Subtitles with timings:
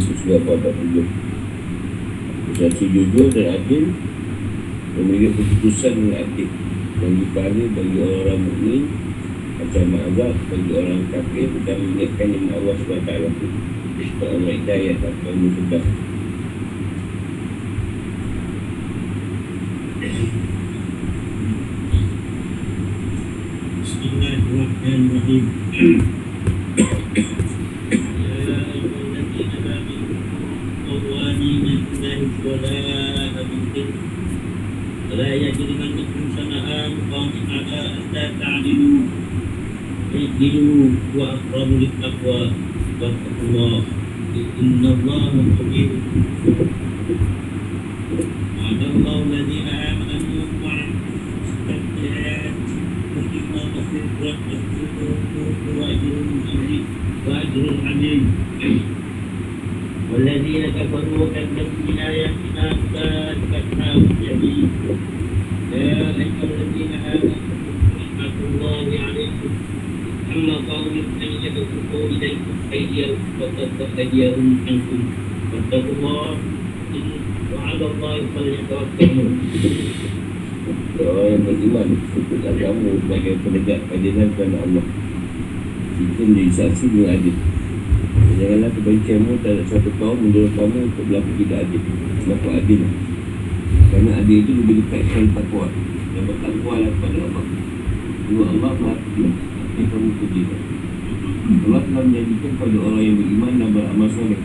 [0.00, 1.04] sesuai pada tujuh
[2.56, 3.92] Satu jujur dan adil
[4.96, 6.48] Memiliki keputusan yang adil
[6.96, 8.88] Yang dipahala bagi orang-orang mukmin
[9.60, 13.20] Macam azab bagi orang kafir Dan mengingatkan yang Allah SWT
[25.29, 25.37] Supaya
[30.85, 34.15] Allah hidayah dan mudah Bismillahirrahmanirrahim.
[35.15, 38.99] لا يجرمنكم شنآن قوم على ألا تعدلوا
[40.15, 42.41] اعدلوا وأقرب للتقوى
[43.01, 43.81] واتقوا الله
[86.80, 87.36] saksi dengan adil.
[88.40, 91.80] Janganlah kebencianmu terhadap suatu kaum Menurut kamu untuk berlaku tidak adil.
[92.24, 92.80] Berlaku adil.
[93.92, 95.66] Kerana adil itu lebih dekat dengan takwa.
[96.16, 97.44] Dan bertakwa lah kepada Allah.
[98.30, 100.42] Dua Allah mati Tapi kamu puji
[101.50, 104.40] Allah telah menjanjikan kepada orang yang beriman dan beramal soleh.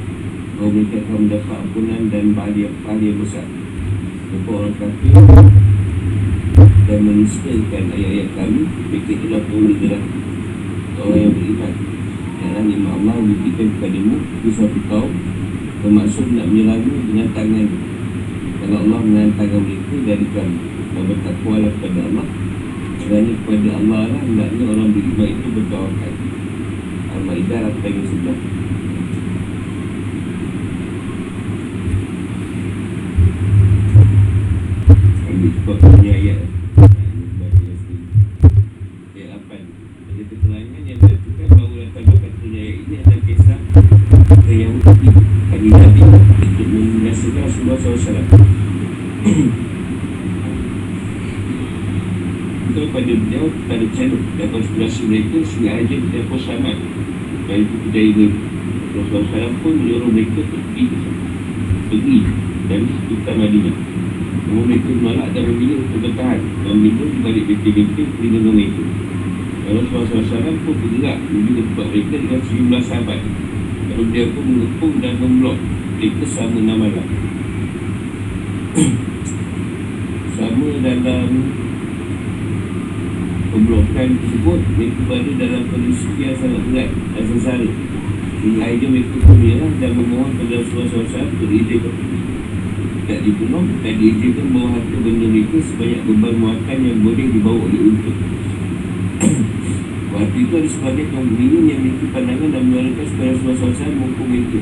[0.55, 3.47] Bahawa mereka akan mendapat ampunan dan pahala yang besar.
[4.35, 5.13] Untuk orang kafir
[6.85, 8.61] dan menisahkan ayat-ayat kami.
[8.91, 9.63] Mereka telah pun
[10.99, 11.94] orang yang beriman
[12.45, 15.09] Jangan lima Allah diberikan kepadamu Itu suatu kaum
[15.81, 17.67] Bermaksud nak menyerangmu dengan tangan.
[18.61, 20.57] Kalau Allah menahan tangan mereka dari kami
[20.93, 22.27] Dan bertakwalah kepada Allah.
[23.01, 26.13] Kerana kepada Allah lah Hendaknya orang beriman itu bertawakal
[27.15, 28.37] Al-Ma'idah 8 yang sebelah.
[35.25, 36.39] Ambil sebab Ayat
[39.35, 39.51] 8
[40.05, 43.59] Ada keterangan yang menentukan bahawa latar belakang punya ayat ini adalah kisah
[44.31, 45.09] Orang Yahudi
[45.51, 46.01] Kami Nabi
[46.39, 48.27] Untuk menyaksikan Rasulullah SAW
[52.65, 56.77] Itu pada beliau pada channel dan konspirasi mereka sehingga aja kita pun selamat
[57.95, 58.27] mereka
[58.95, 60.85] Rasulullah SAW pun menyuruh mereka pergi
[61.87, 62.19] pergi.
[62.65, 63.77] Dari sekitar Madinah
[64.49, 66.41] Namun mereka menolak dan memilih untuk bertahan.
[66.65, 68.83] Dan minum di balik bintik-bintik perlindungan mereka
[69.65, 73.19] Lalu Rasulullah SAW pun bergerak menuju ke tempat mereka dengan sejumlah sahabat.
[73.89, 75.57] Lalu dia pun mengepung dan memblok.
[75.95, 77.07] Mereka selama enam malam
[80.35, 81.31] Sama dalam
[83.95, 87.69] pemblokan tersebut mereka berada dalam kondisi yang sangat berat dan sengsara.
[88.43, 91.95] Hingga akhirnya mereka pun menyerah dan memohon kepada Rasulullah SAW untuk diizinkan.
[91.95, 97.81] Tidak dibunuh dan diizinkan bawa harta benda mereka sebanyak beban muatan yang boleh dibawa oleh
[97.95, 98.15] untuk
[100.15, 104.27] Waktu itu ada sebagai kaum beriman yang memiliki pandangan dan menyuarakan supaya Rasulullah SAW menghukum
[104.27, 104.59] mereka.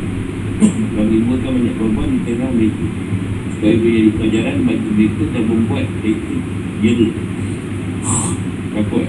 [0.94, 2.85] Dan menimbulkan banyak korban di tengah mereka
[3.53, 6.35] supaya menjadi pelajaran bagi mereka dan membuat mereka
[6.83, 7.09] jera
[8.73, 9.07] Takut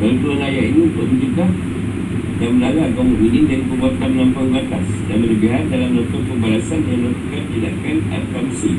[0.00, 1.50] Lalu ini untuk mencegah
[2.40, 7.42] dan melarang kaum mukminin dari perbuatan melampaui batas dan berlebihan dalam melakukan pembalasan yang melakukan
[7.52, 8.72] tindakan al-kamsi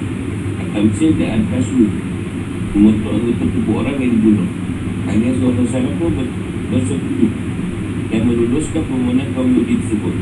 [0.57, 1.85] al-kamsi dan al-kasmu
[2.73, 4.49] membentuk anggota tubuh orang yang dibunuh.
[5.05, 6.35] Hanya seorang sahabat pun ber-
[6.71, 7.27] bersetuju
[8.09, 10.15] dan meluluskan permohonan kaum Yahudi tersebut.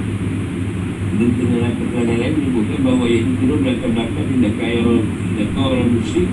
[1.20, 5.90] Dan dengan keterangan lain menyebutkan bahawa ayat itu turun belakang belakang tindakan orang tindakan orang
[5.94, 6.32] musyrik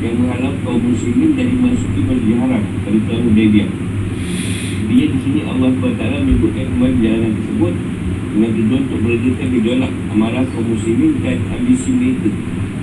[0.00, 3.89] yang menghalang kaum muslimin dari masuki masjid haram pada tahun Hudaybiyah
[4.90, 7.74] dia di sini Allah SWT menyebutkan kembali jalanan tersebut
[8.30, 12.30] dengan tujuan untuk meredakan gejolak amarah kaum muslimin dan ambisi mereka.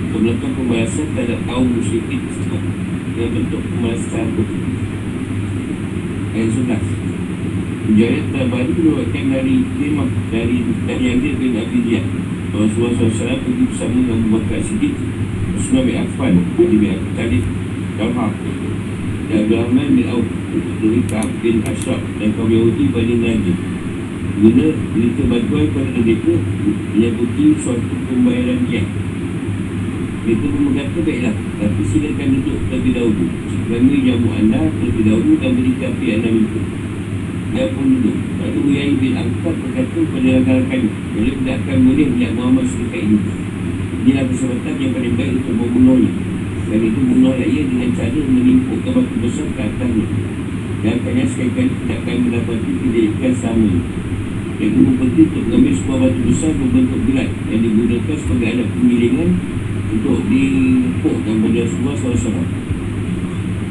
[0.08, 2.62] Untuk melakukan pembalasan terhadap kaum muslimin tersebut
[3.12, 4.42] dengan bentuk pembalasan satu
[6.32, 7.08] ayat 11
[7.88, 12.04] Hujayat terbaru diriwayatkan dari Imam dari dari Yazid bin Abi Ziyad.
[12.48, 14.94] Rasulullah SAW pergi bersama dengan Abu Bakar Siddiq
[15.56, 17.44] Usman bin Affan Ali bin Abi Talib
[18.00, 18.26] Talha
[19.28, 23.56] dan Abdul Rahman bin Auf dari Ka'ab bin Ashraf dan kaum Yahudi Bani Najib
[24.38, 24.66] guna
[24.96, 26.34] minta bantuan kepada mereka
[26.94, 28.82] menyabuti suatu pembayaran dia
[30.28, 33.26] mereka pun berkata baiklah tapi silakan duduk terlebih dahulu.
[33.68, 36.60] Kami jamu anda terlebih dahulu dan berikan api anda minta.
[37.48, 38.16] Dia pun duduk.
[38.36, 40.80] Lalu Uyai bin Angkab berkata kepada rakan-rakan
[41.16, 43.18] boleh tidak akan boleh melihat Muhammad sedekat ini?
[44.04, 46.27] Inilah kesempatan yang paling baik untuk membunuhnya
[46.68, 50.06] dan itu bunuhlah ia dengan cara menimpukkan batu besar ke atasnya.
[50.84, 53.72] Dan akhirnya sekali-kali tidak akan mendapati kejadian sama.
[54.60, 59.30] Yang ibu penting untuk mengambil sebuah batu besar berbentuk gelat yang digunakan sebagai alat pemilingan
[59.88, 62.46] untuk dipukkan pada sebuah salah-salah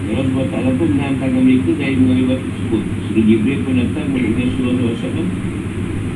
[0.08, 2.84] Allah SWT pun menahan tangan mereka dari mengambil batu tersebut.
[3.06, 5.28] Sehingga Jibril pun datang mengenai Rasulullah SAW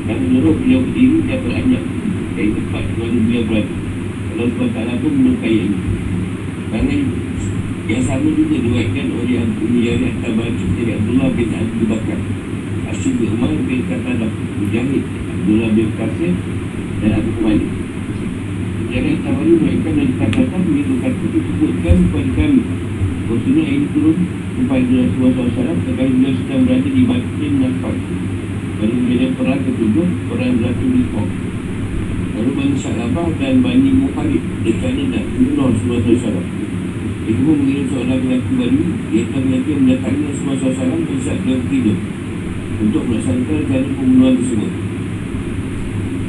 [0.08, 1.84] Dan menurut beliau berdiri dan beranjak
[2.34, 3.74] Dari tempat mana beliau berada.
[4.32, 5.78] Allah SWT pun menyukai ini
[6.82, 6.98] Kerana
[7.86, 12.18] yang sama juga diwakilkan oleh Abu Mujahid Tabari dari Abdullah bin Abu Bakar.
[12.90, 16.34] Asyid bin Umar bin Qatadah Mujahid Abdullah bin Qasir
[16.98, 17.70] dan Abu Malik
[18.82, 22.62] Mujahid Tabari diwakilkan dari Qatadah Dia berkata disebutkan kepada kami.
[23.30, 24.18] Maksudnya ini turun
[24.58, 27.98] kepada Rasulullah SAW Terkait beliau sedang berada di Batin Nafas
[28.82, 31.28] Pada kejadian perang ketujuh Perang Zatu Liqah
[32.32, 36.71] Lalu Bani Syalabah dan Bani Mukhalid Dekana dan Rasulullah SAW
[37.22, 38.82] Itu pun mengirim seorang lelaki Bani
[39.14, 41.98] Iaitu lelaki yang mendatangi Rasulullah SAW Dan saat dia tidur.
[42.82, 44.72] Untuk melaksanakan rencana pembunuhan tersebut.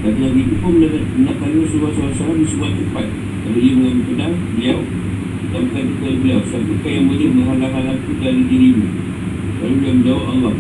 [0.04, 0.74] Dan lelaki itu pun
[1.18, 3.06] mendatangi Rasulullah SAW Di sebuah tempat
[3.44, 4.80] Lalu ia mengambil pedang Beliau
[5.54, 8.88] dan bukan kepada beliau Siapakah yang boleh menghalang-halangku dari dirimu?
[9.62, 10.54] Lalu dia menjawab Allah.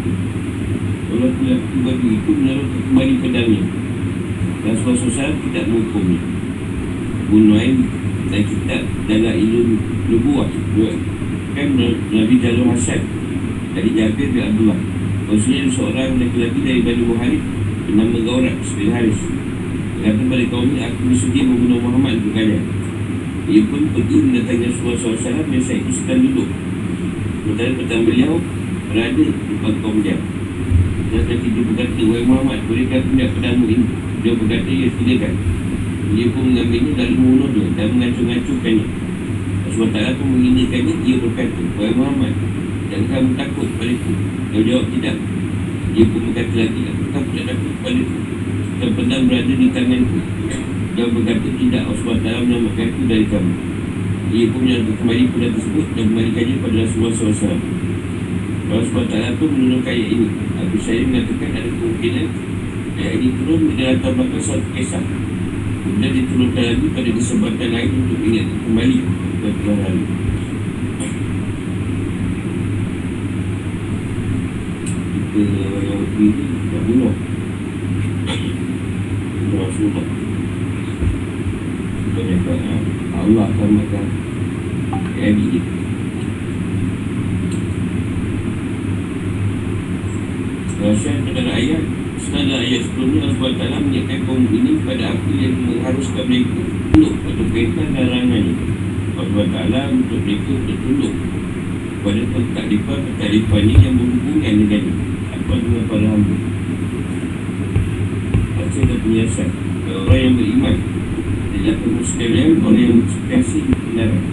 [1.13, 3.63] Allah telah bagi itu menaruh kembali pedangnya.
[4.63, 6.21] Dan suara-suara tidak menghukumnya
[7.27, 7.77] Bunuhaim
[8.33, 9.77] dan kitab dalam ilmu
[10.09, 10.50] nubuah
[11.53, 11.77] Kan
[12.09, 12.97] Nabi Jalul Hasan.
[13.77, 14.80] Dari Jabir bin Abdullah.
[15.30, 17.41] Maksudnya seorang lelaki-lelaki dari Bani Muharib
[17.85, 19.21] Bernama Gaurat bin Haris.
[20.01, 22.65] Kata kepada kaum ini Aku bersedia membunuh Muhammad untuk kalian.
[23.53, 26.50] Ia pun pergi mendatangi Rasulullah SAW yang saya itu sedang duduk.
[27.45, 28.33] Sementara petang beliau
[28.89, 30.18] berada di depan kaum dia.
[31.13, 33.86] Dan ketika dia berkata, Wahai Muhammad, bolehkah aku pedangmu ini?
[34.25, 35.33] Dia berkata, ya silakan
[36.13, 38.86] Dia pun mengambilnya lalu membunuh dia dan mengacu-ngacukannya
[39.74, 42.33] Rasulullah SAW pun menghinakannya, dia berkata, Wahai Muhammad,
[42.94, 44.13] jangan kamu takut padaku
[44.54, 45.18] Dia jawab, tidak.
[45.98, 48.18] Dia pun berkata lagi, aku kamu tidak takut padaku
[48.77, 50.19] Dan pedang berada di tanganku.
[50.94, 53.54] Dia berkata tidak Rasulullah SAW menyelamatkan itu dari kamu.
[54.30, 57.60] Ia pun menyelamatkan kembali pada tersebut Dan kembalikannya pada Rasulullah SAW
[58.69, 60.27] Rasulullah SAW pun menurunkan ayat ini.
[60.62, 62.27] Abu Sayyid mengatakan ada kemungkinan
[62.94, 65.01] Ayat ini turun di dalam belakang satu kisah
[65.83, 68.97] Kemudian diturunkan lagi pada kesempatan lain Untuk ingat kembali
[69.44, 70.03] ke lalu
[75.12, 75.41] Kita
[75.83, 77.15] yang berdiri Tak bunuh
[79.53, 80.07] Rasulullah.
[82.13, 82.53] Ternyata
[83.13, 84.06] Allah akan makan
[85.19, 85.47] Jadi
[90.84, 91.84] Rasyad pada ayat
[92.17, 94.72] Setelah ayat sebelumnya Allah SWT menyiapkan kaum ini
[95.32, 96.62] yang mengharuskan mereka
[96.92, 98.56] Tunduk pada kaitan dan larangannya
[99.13, 101.13] Allah SWT untuk mereka bertunduk
[102.03, 102.22] Pada
[102.60, 104.84] taklifan-taklifannya yang berhubungan dengan
[105.32, 106.36] Apa dengan para hamba
[108.60, 109.50] Rasyad dan penyiasat
[109.88, 110.75] Orang yang beriman
[111.53, 113.00] Tidak perlu sekalian orang yang
[113.30, 114.24] kasih kebenaran.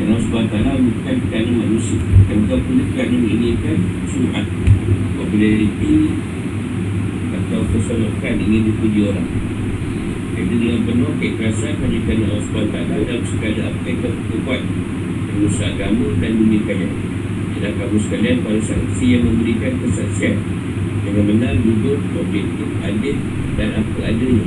[0.00, 2.00] Kerana Allah SWT bukan kerana manusia.
[2.30, 3.78] Dan bukan pula kerana menginginkan
[4.08, 4.46] Sum'at
[5.20, 5.94] Populariti
[7.36, 9.28] Atau keseluruhan ingin dipuji orang
[10.48, 14.62] dengan penuh keikhlasan kerana Allah SWT dalam segala apa yang kita buat.
[15.30, 16.92] Menusa agama dan dunia kalian
[17.62, 20.36] Dan kamu sekalian para saksi yang memberikan kesaksian.
[21.00, 23.16] Dengan benar, jujur, objektif, adil
[23.56, 24.46] dan apa adanya.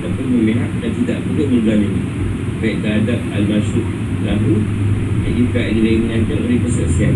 [0.00, 2.02] Tapi memihak dan tidak perlu menzalimi.
[2.60, 3.86] Baik terhadap al-masyuk
[4.20, 4.60] lahu
[5.24, 7.14] Dan jika ada yang mengajar oleh kesaksian.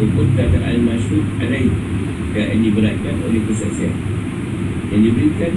[0.00, 1.72] Maupun terhadap al-masyuk alaih
[2.30, 3.94] Jika yang diberatkan oleh kesaksian.
[4.90, 5.52] Yang diberikan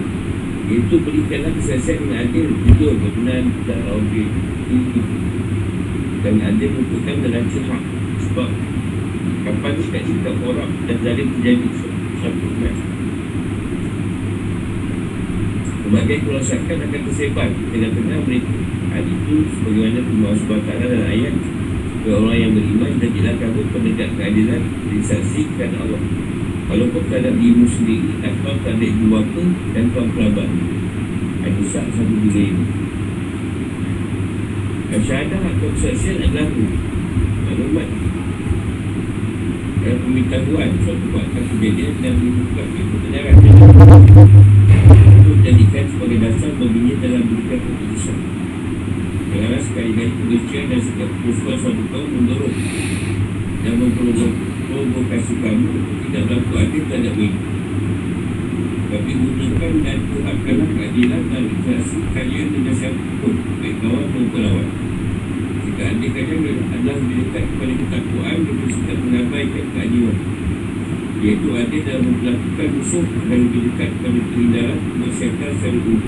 [0.64, 2.48] Itu berikanlah kesaksian dengan adil.
[2.64, 4.32] Jujur, benar, dan objek
[6.24, 7.82] Dan adil merupakan dalam cihak
[8.32, 8.50] Sebab
[9.44, 11.68] Kapan kita cakap orang dan zalim terjadi
[12.24, 12.76] Satu benar
[15.84, 18.56] Sebagai kerosakan akan tersebar tengah-tengah mereka
[18.96, 21.36] Hal itu sebagaimana Allah SWT dalam ayat.
[22.04, 24.62] Bagi orang yang beriman Jadilah kamu penegak keadilan
[24.96, 26.02] Disaksikan Allah
[26.64, 29.44] Walaupun terhadap dirimu sendiri Atau terhadap ibu bapa
[29.76, 30.50] Dan tuan kerabat.
[31.44, 32.66] Ada syak satu bila ini.
[34.94, 36.48] Syahadah atau kesaksian adalah
[37.44, 37.90] Maklumat
[39.84, 43.36] Dan pemberitahuan Suatu fakta kejadian Dan menimbulkan kebenaran.
[45.20, 48.18] Itu jadikan sebagai dasar Baginya dalam berikan keputusan.
[49.34, 52.56] Kerana sekali-kali kebencian Dan sikap keputusan suatu kaum Mendorong
[53.66, 57.54] Dan memprovokasi kamu Untuk tidak berlaku adil terhadap ini
[58.94, 64.70] tapi gunakan dan tuhankanlah keadilan dan interaksi kalian dengan siapapun baik kawan maupun lawan.
[65.66, 70.18] Jika adik kalian adalah lebih dekat kepada ketakuan dan bersikap mengabaikan keadilan
[71.26, 76.02] iaitu adil dalam melakukan musuh dan lebih dekat kepada keindahan masyarakat secara umum.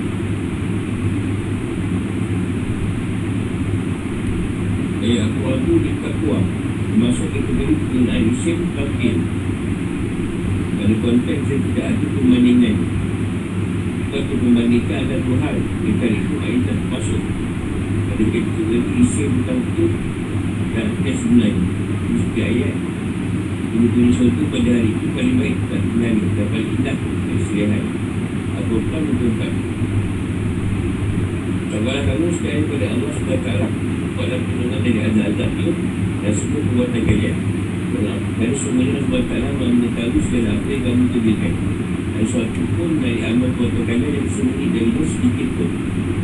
[5.02, 6.38] Ayat aku aku di takwa
[6.96, 9.20] Termasuk kategori penggunaan isim Tafkir
[10.80, 12.76] pada konteks yang tidak ada perbandingan
[14.08, 15.56] Atau perbandingkan ada dua hal.
[15.60, 17.20] Dekat itu ayat tak masuk.
[18.08, 19.92] Pada kategori isim tentu
[20.72, 21.68] Dan kes sebenarnya
[22.16, 22.74] Mesti ayat.
[23.76, 26.26] Bunyi-bunyi suatu pada hari itu paling baik Tak sebenarnya.
[26.32, 26.96] Dan paling indah
[27.28, 27.84] Kesilihan
[28.56, 29.52] Apakah betul-betul
[31.68, 35.72] Sabarlah kamu sekalian kepada Allah SWT Buatlah pertolongan dari azab-azab itu
[36.24, 37.36] Dan semua perbuatan kalian
[38.36, 41.52] dan semuanya sebab taklah mengetahui segala apa yang kamu tujukan
[42.12, 45.70] Dan suatu pun dari amal perbuatan yang sembunyi dari itu sedikit pun.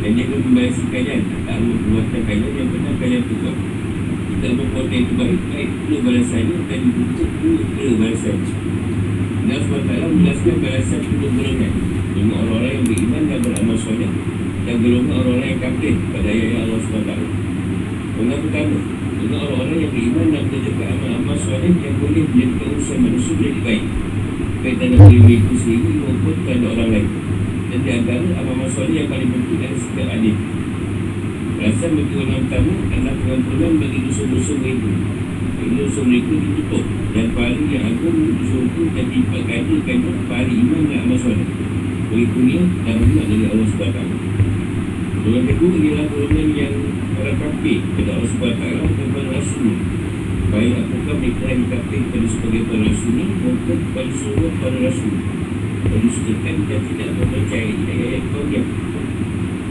[0.03, 1.21] Dan dia akan membayasi kalian.
[1.49, 3.57] Tak amal perbuatan kalian yang pernah kalian perbuat
[4.29, 8.37] Jika amal perbuatan itu baik, baik pula balasannya Dan dibutuh pula balasan
[9.43, 11.73] Dan sebab taklah menjelaskan balasan untuk golongan
[12.13, 14.11] Dengan orang-orang yang beriman dan beramal soleh.
[14.69, 17.42] Dan golongan orang-orang yang kafir pada ayat Allah SWT
[18.13, 18.77] Orang pertama
[19.17, 23.83] dengan orang-orang yang beriman dan menjaga amal-amal soleh yang boleh menjadikan urusan manusia menjadi baik.
[24.61, 27.07] Baik dalam diri mereka sendiri maupun kepada orang lain.
[27.73, 30.35] Dan di antara amal-amal soleh yang paling penting adalah sikap adil.
[31.57, 34.91] Perasaan bagi orang pertama adalah pengampunan bagi dosa-dosa mereka.
[35.57, 36.85] Bagi dosa mereka ditutup
[37.17, 39.97] dan pahala yang agung dosa itu dan dilipat gandakan
[40.29, 41.49] pahala iman dan amal soleh.
[42.13, 43.99] Bagi dunia dan rahmat dari Allah SWT
[45.23, 46.35] Golongan kedua ialah orang
[47.63, 49.71] kafir kepada Allah SWT dan para Rasul
[50.51, 55.15] Baik apakah mereka yang kafir kepada sebagai para Rasul maupun kepada seluruh para Rasul?
[55.87, 58.67] Dan disebutkan dan tidak mempercayai ayat-ayat kau yang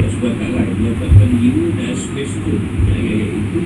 [0.00, 2.56] Allah SWT menyatakan jiwa dan Dan
[2.96, 3.60] ayat-ayat itu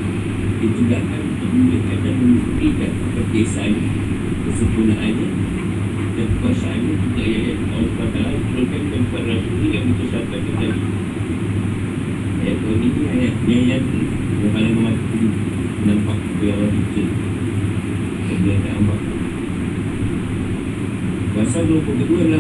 [0.59, 3.91] ditegakkan untuk memberikan dan membuktikan kebiasaannya
[4.51, 5.29] Kesempurnaannya
[6.19, 11.07] dan kekuasaannya juga ayat-ayat Allah SWT Diturunkan kepada Rasul yang bersabda tadi
[12.47, 13.85] ayat kau ni ayat yang yang
[14.39, 15.19] yang paling memati
[15.83, 17.09] nampak apa yang Allah bikin
[18.31, 19.01] kemudian tak nampak
[21.37, 21.85] Pasal dua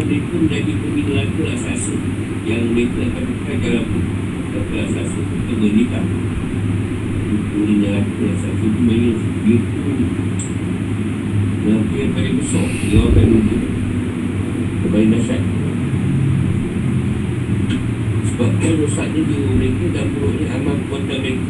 [0.06, 1.82] mereka menjadi pemilu laku asas
[2.46, 3.86] yang mereka akan pakai dalam
[4.54, 6.00] laku asas itu berita
[7.50, 9.92] pemilu laku asas itu maknanya dia tu.
[11.66, 12.66] Laku yang paling besar.
[12.86, 13.62] Dia akan menunjuk
[14.86, 15.42] kepada dahsyat.
[18.30, 21.46] Sebabkan rosaknya jiwa mereka dan buruknya amal perbuatan mereka.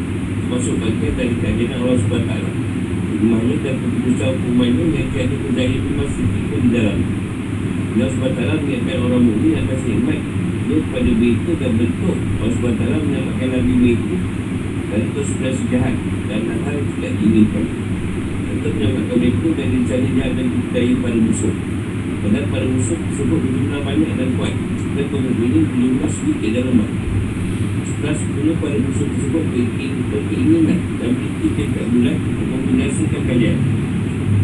[0.47, 2.33] Termasuk bagian dari kajian Allah SWT
[3.17, 6.99] Rumahnya dan keputusan hukumannya yang tiada berdaya sedikit di dalam
[7.97, 10.21] Allah SWT mengingatkan orang mukmin atas nikmat
[10.69, 12.17] Dia pada mereka dan bentuk.
[12.45, 14.17] Allah SWT menyamakan Nabi mereka
[14.93, 15.97] Dan itu sudah sejahat
[16.29, 17.65] Dan hal yang tidak diinginkan.
[18.53, 21.55] Untuk menyamakan mereka dan rencana jahat dan daya pada musuh.
[22.21, 24.55] Padahal pada musuh tersebut berjumlah banyak dan kuat.
[24.93, 26.91] Dan pemukminin berjumlah sedikit dan lemah
[27.81, 29.45] Setelah sepuluh pada musuh tersebut
[30.13, 33.57] berkeinginan Dan berikut dekat bulan Untuk membinasakan kalian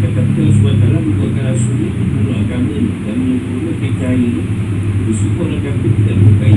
[0.02, 4.42] Kata Allah SWT membuatkan Rasul ini Menurut agama ini Dan menyempurnakan cahaya ini
[5.06, 6.56] Bersyukur dan kafir tidak menyukai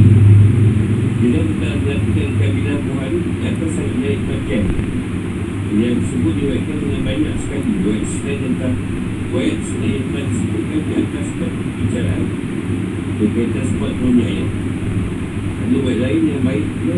[1.22, 4.64] Bila kita berlaku dengan kabilah Buhari Di atas sangat menarik perhatian
[5.78, 8.76] Yang tersebut diwakilkan dengan banyak sekali Diwakil sekali tentang
[9.36, 12.24] Riwayat sunnah yang telah disebutkan di atas pembicaraan.
[13.20, 14.50] Berkaitan sebab punya ayat
[15.60, 16.98] Ada riwayat lain yang baiknya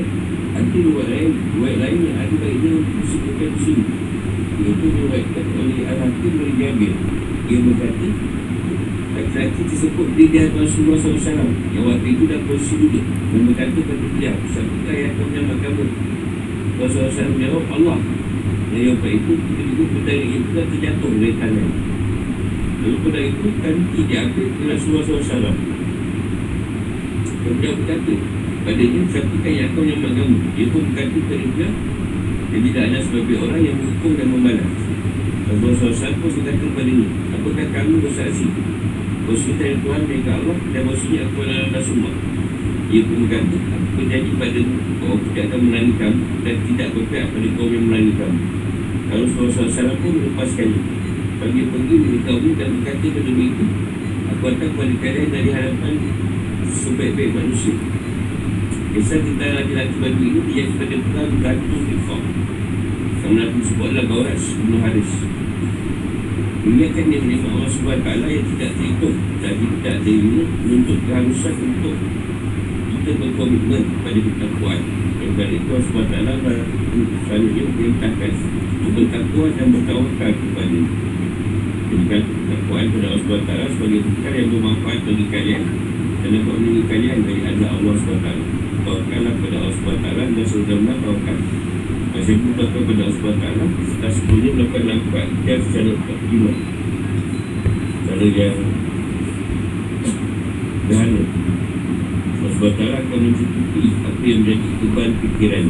[0.58, 1.30] Ada riwayat
[1.62, 3.84] lain lain yang ada baiknya disebutkan di sini
[4.58, 6.94] Iaitu diriwayatkan oleh Al-Hakim dari Jabir
[7.46, 8.10] Ia berkata
[9.14, 14.06] Laki-laki tersebut di hadapan Rasulullah SAW Yang waktu itu dah posisi duduk Dan berkata kepada
[14.18, 15.84] beliau Siapakah yang akan menyelamat kamu?
[16.78, 18.00] Rasulullah SAW menjawab Allah.
[18.74, 21.70] Dan yang waktu itu Tiba-tiba petang itu dah terjatuh dari tangan.
[22.82, 25.58] Lalu pada itu Kanti diambil ke Rasulullah SAW
[27.46, 28.14] Kemudian berkata
[28.68, 31.68] Padanya siapakah yang akan menyelamat kamu Dia pun berkata kepada
[32.52, 34.72] Jadi tak ada sebagai orang yang menghukum dan membalas.
[35.48, 38.48] Allah SWT pun berkata kepada ini Apakah kamu bersaksi?
[39.24, 42.16] Bersumpah dengan Tuhan dan ke Allah Dan maksudnya aku adalah Rasulullah
[42.92, 44.60] Ia pun berkata Aku berjanji pada
[45.00, 48.40] Kau tidak akan melalui kamu Dan tidak berpihak pada kau yang melalui kamu.
[49.08, 50.82] Kalau Rasulullah SAW pun melepaskannya
[51.40, 53.66] Bagi pergi dari kaum dan berkata kepada mereka
[54.36, 55.94] Aku akan kepada kalian dari hadapan
[56.68, 57.97] Sebaik-baik manusia
[58.98, 62.22] Kisah tentang laki-laki badu ini Dia kepada perang Gantung Rifah
[63.22, 65.12] Kerana aku sebut adalah Gauras Bunuh Haris
[66.66, 69.18] Ingatkan dia menerima Allah SWT yang tidak terhitung.
[69.38, 71.98] Dan tidak terima Untuk keharusan untuk
[72.90, 74.80] Kita berkomitmen pada ketakuan
[75.22, 76.18] Yang dari itu Allah SWT
[77.30, 78.32] Selalunya perintahkan
[78.82, 80.80] Untuk bertakwa dan bertawakal kepada
[81.86, 85.64] Jadikan ketakuan kepada Allah SWT Sebagai perkara yang bermanfaat bagi kalian
[86.26, 88.47] Dan dapat menunggu kalian dari azab Allah SWT
[89.18, 91.38] Tawakallah kepada Allah SWT Dan saudara tawakal
[92.14, 93.46] Masih pun tawakal kepada Allah SWT
[93.90, 96.56] Setelah sebelumnya melakukan lampat Dan secara optimal
[98.06, 98.58] Cara yang
[100.78, 101.24] Sederhana
[102.38, 105.66] Allah SWT akan mencukupi Apa yang menjadi beban fikiran.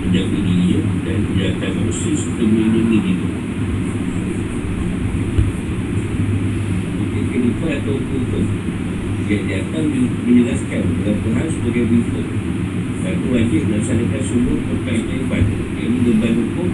[0.00, 3.28] Menjaga dirinya Dan kejahatan manusia Serta melindungi diri
[7.28, 8.44] Kenapa atau hukum
[9.28, 9.84] Yang datang
[10.24, 12.26] menjelaskan Berapa hal sebagai berikut
[13.00, 16.68] Satu wajib melaksanakan semua perkara ibadah Ini beban hukum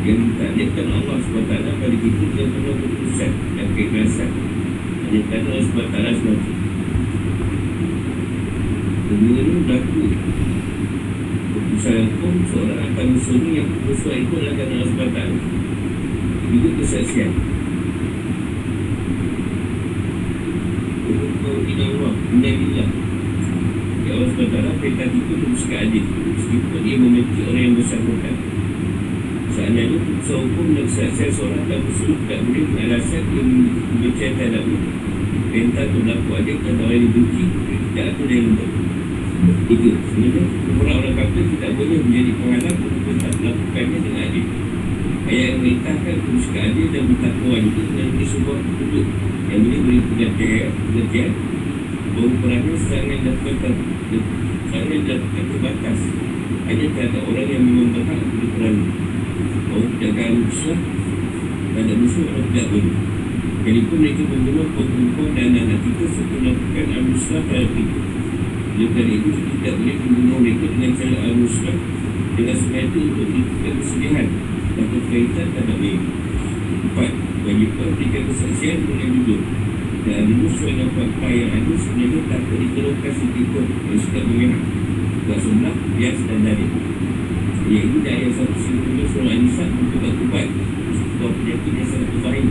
[0.00, 4.30] Yang ditakdirkan Allah SWT pada kita Dengan penuh keputusan dan keikhlasan.
[5.04, 6.50] Hanya kerana Allah SWT semata.
[9.10, 10.02] Kedua ini berlaku
[11.50, 15.20] Keputusan hukum Seorang akan musuhnya yang itu adalah kerana Allah SWT.
[16.50, 17.30] Juga kesaksian
[21.70, 22.90] Ina Allah Ina Billah
[24.02, 24.28] Ya Allah
[24.90, 26.02] Perintah kita untuk bersikap adil.
[26.02, 28.34] Meskipun dia memiliki orang yang bersangkutan.
[29.54, 34.78] Seandainya Putusan hukum dan kesaksian seorang Tak berseluruh tak boleh Alasan yang Kebencian terhadapnya
[35.50, 38.70] Perintah untuk berlaku adil Dan orang yang benci Tidak ada yang lembut
[39.70, 44.46] Tiga Sebenarnya Kumpulan orang kafir Tidak boleh menjadi penghalang Untuk tak melakukannya dengan adil.
[45.30, 49.06] Ayat yang merintahkan untuk bersikap adil dan bertakwa itu dengan sebuah petunjuk
[49.46, 51.30] yang boleh beri pengertian, pengertian.
[52.10, 53.54] Bahawa perannya sangat dapat
[54.70, 56.00] sangat dapat terbatas
[56.70, 58.76] hanya terhadap orang yang memang berhak untuk peran
[59.70, 60.34] bahawa penjagaan
[60.76, 62.94] musuh terhadap musuh orang tidak boleh
[63.60, 68.00] Walaupun mereka membunuh perempuan dan anak kita serta melakukan al-Muslah terhadap kita
[68.70, 71.76] Oleh kerana itu kita tidak boleh membunuh mereka dengan cara al-Muslah
[72.40, 74.26] dengan sengaja untuk melakukan kesedihan
[74.80, 76.08] atau kaitan terhadap mereka.
[76.80, 77.12] Empat,
[77.44, 79.40] wajibkan berikan kesaksian dengan jujur.
[80.00, 84.62] Dan musuh dengan fakta yang ada sebenarnya takut dikeluarkan sedikit yang suka memihak
[85.28, 86.66] buat sebelah bias dan dari
[87.70, 90.48] yang ini dah ayat satu sini surah An-Nisa untuk akubat
[90.96, 92.50] sebuah penyakit yang sangat berbahaya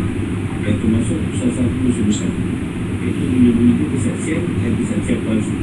[0.64, 2.32] yang termasuk salah satu musuh besar
[3.04, 5.56] iaitu menyembunyikan kesaksian dan kesaksian palsu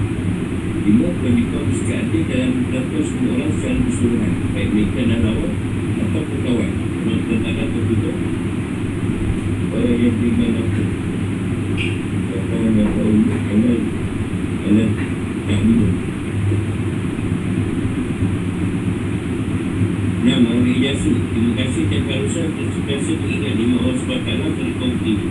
[0.86, 3.52] Lima, wajibkan bersikap adil dalam melakukan semua orang
[4.06, 5.52] keseluruhan baik mereka dan lawan
[5.98, 6.70] atau kawan
[7.02, 8.16] Menonton anak tertutup?
[9.74, 10.82] Orang yang beriman aku
[12.54, 13.12] Orang yang tahu
[13.50, 13.78] Amal
[14.62, 14.88] Amal
[15.46, 15.92] Tak minum.
[20.22, 25.26] Nama Ahli Ijazah Terima kasih dan harusan Terima mengingat lima Allah SWT Dari kaum ini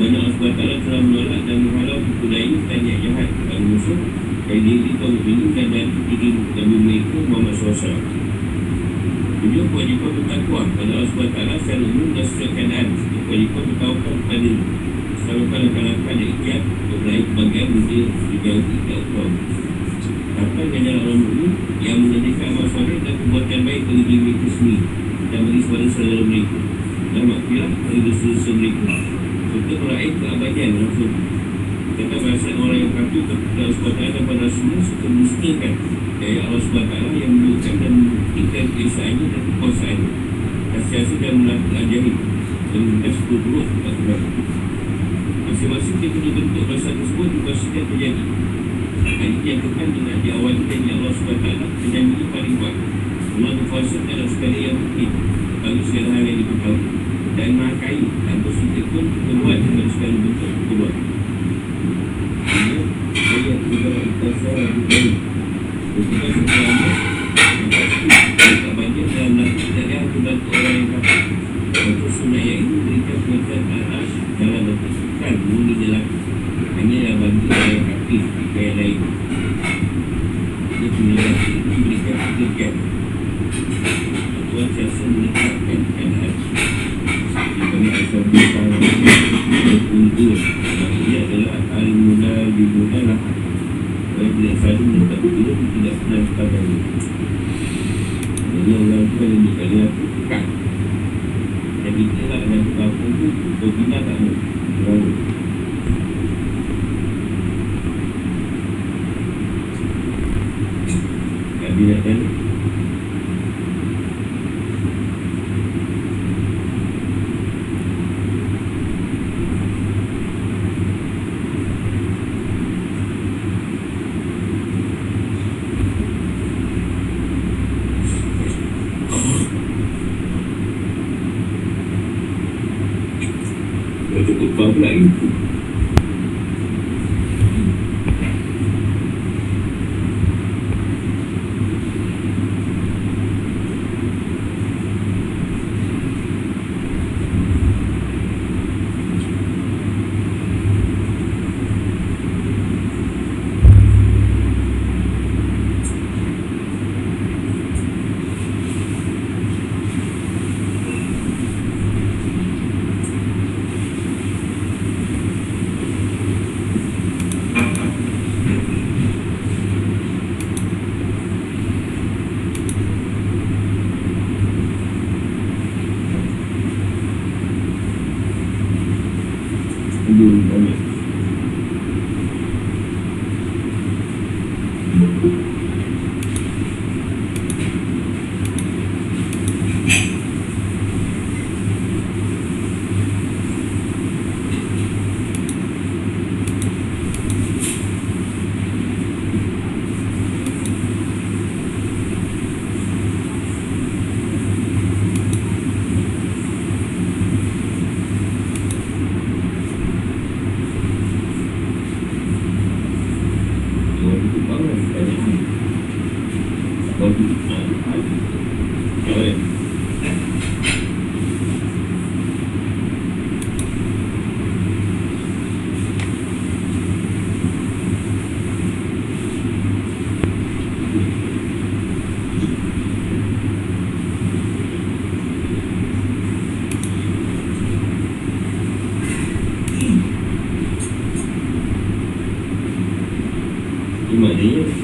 [0.00, 4.00] Mana Allah SWT telah menolak dan menghalau Budaya dan yang jahat Dan musuh
[4.48, 8.18] Dan diri kaum ini Dan dari diri Nabi mereka Muhammad SAW
[9.48, 12.86] Kedua, kewajipan bertakwa pada Allah SWT secara umum dan secara keadaan.
[13.00, 14.52] Kewajipan bertawakal kepada
[15.24, 19.00] Selalu kalangan-kalangan yang ikhtiar Untuk meraih kebahagiaan dunia sejauh tidak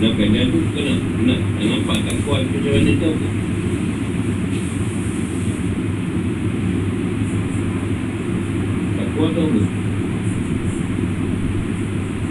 [0.04, 3.26] sedangkan dia tu kau nak, nak, nak nampak tak kuat macam mana tu apa?
[9.00, 9.60] Tak kuat tu apa?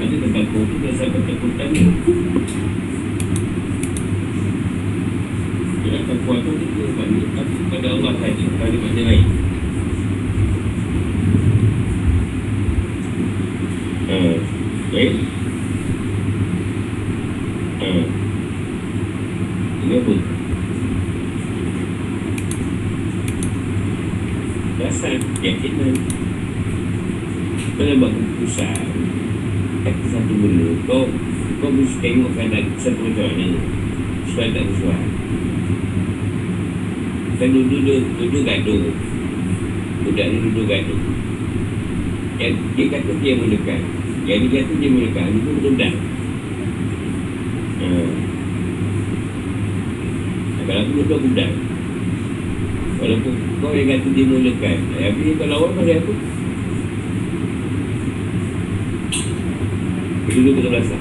[0.06, 1.84] Ada tempat kau tu dasar ketakutan ni
[5.82, 7.18] Dia tak kuat tu kita pada,
[7.74, 9.26] pada Allah saja, pada mana lain
[14.14, 14.38] Uh,
[14.94, 15.16] baik
[17.84, 18.06] Hmm.
[19.84, 20.14] Ini apa?
[24.94, 25.98] Dasar keyakinan
[27.74, 28.86] Kau nak buat keputusan.
[29.82, 30.70] Kata satu benda.
[30.86, 31.10] Kau
[31.58, 33.58] Kau mesti tengok keadaan satu macam mana.
[34.30, 35.08] Supaya tak bersuara
[37.42, 38.94] Kan duduk Duduk gaduh.
[40.06, 41.02] Budak ni duduk gaduh.
[42.38, 43.82] Yang dia kata dia mendekat.
[44.30, 45.74] Yang dia kata dia mendekat Itu betul
[47.82, 48.14] Hmm.
[50.64, 51.73] Kalau aku betul budak
[53.04, 54.78] Walaupun kau yang kata dia mulakan.
[54.96, 56.14] Tapi kau lawan pada aku
[60.32, 60.96] Dulu kita rasa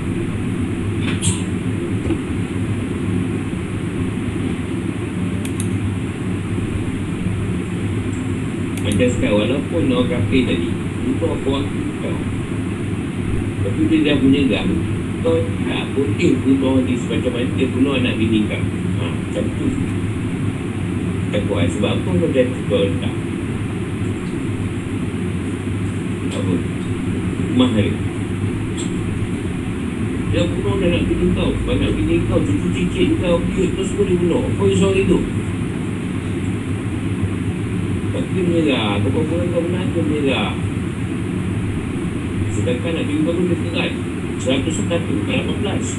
[8.83, 10.69] Macam sekarang walaupun orang kafir tadi
[11.07, 12.17] Itu apa waktu kau.
[13.63, 14.69] Tapi dia dah punya gam
[15.23, 18.59] kau tak boleh bunuh di semacam mana dia bunuh anak bini kau.
[18.59, 19.67] Ha, macam tu.
[21.33, 23.15] Tak kuat sebab apa kau dah kau tak.
[26.37, 26.55] Apa?
[27.49, 27.93] Rumah dia.
[30.33, 31.57] Dia bunuh dah anak bini kau.
[31.73, 34.45] Anak bini kau, cucu cicit kau, dia tu semua dia bunuh.
[34.61, 35.19] Kau yang soal itu.
[38.13, 39.01] Tapi dia menyerah.
[39.01, 40.53] Kau kau kau benar dia menyerah.
[42.53, 43.93] Sedangkan nak bini kau tu dia kerat.
[44.37, 45.97] 101 bukan 18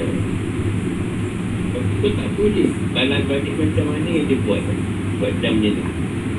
[0.00, 0.20] eh.
[2.00, 2.68] Kau tak boleh.
[2.96, 4.60] Balas balik macam mana yang dia buat?
[5.20, 5.84] Buat dia tu.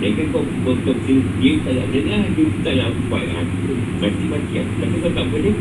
[0.02, 0.98] Dia kan kau potong
[1.38, 3.22] dia tak nak dengar Dia tak nak buat.
[3.22, 3.42] Ha,
[4.02, 4.66] Mati-mati.
[4.82, 5.56] Tapi kau tak boleh.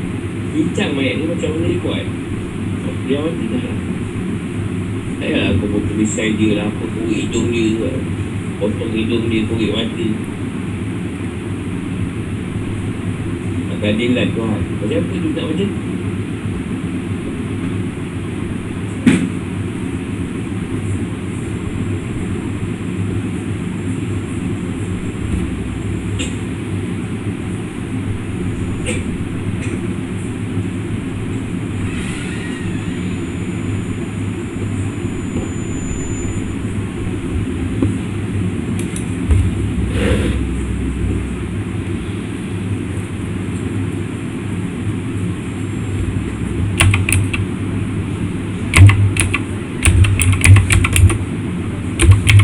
[0.57, 2.05] Bincang mayat ni macam mana dia buat?
[3.07, 3.77] Dia mati dah lah
[5.21, 6.69] payahlah kau potong misai dia lah.
[6.81, 7.93] Kau hidung dia tu
[8.57, 10.09] Potong hidung dia kau mati
[13.81, 15.71] keadilan Tuhan Macam apa tu tak macam?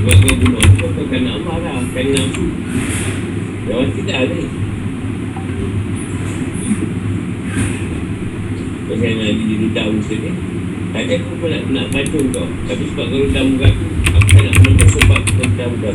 [0.07, 2.47] Sebab kau bunuh Kau bukan Allah lah Kan nafsu
[3.67, 4.47] Dah mati dah ni.
[8.87, 10.31] Pasal nak jadi dendam macam ni.
[10.95, 12.47] Tadi aku pun nak, nak bantu kau.
[12.67, 15.93] Tapi sebab kau dendam muka aku, tak nak menentang sebab kau dendam muka.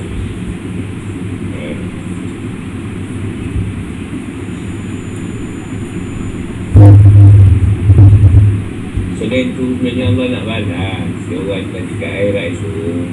[9.20, 11.12] Selain tu sebenarnya Allah nak balas.
[11.28, 13.08] Dia orang tadi kat air air suruh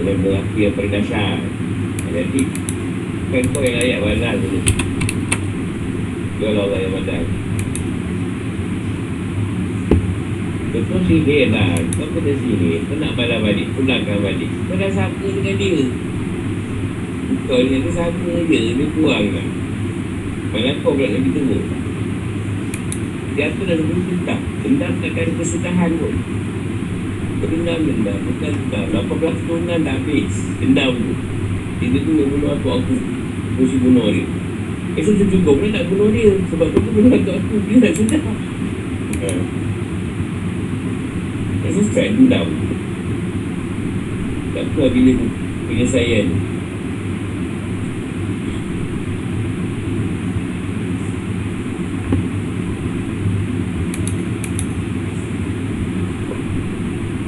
[0.00, 1.40] Dengan berapi yang paling dahsyat.
[2.08, 2.42] Jadi
[3.28, 4.60] Kan kau yang layak balas dulu
[6.40, 7.47] Kalau Allah yang balas
[10.78, 14.50] Betul sihir lah Kau kena sihir Kau nak balas balik Pulangkan balik.
[14.70, 15.82] Kau dah sama dengan dia.
[17.50, 19.46] Kau ni dia sama je Dia kurang lah
[20.48, 21.64] Malah kau pula lagi teruk.
[23.36, 26.14] Dia tu dah sebut dendam Dendam takkan kesudahan pun.
[27.44, 30.34] Dendam dendam Bukan dendam 18 turunan dah habis?
[30.62, 31.12] Dendam tu.
[31.84, 32.96] Dia tu yang bunuh atuk aku.
[33.60, 34.26] Mesti bunuh dia.
[34.96, 37.54] Esok tu juga pula nak bunuh dia Sebab tu aku bunuh aku.
[37.68, 39.67] Dia nak sudah ha.
[41.88, 42.48] Esok strike dendam
[44.52, 45.12] Tak kuat bila
[45.68, 46.28] penyelesaian.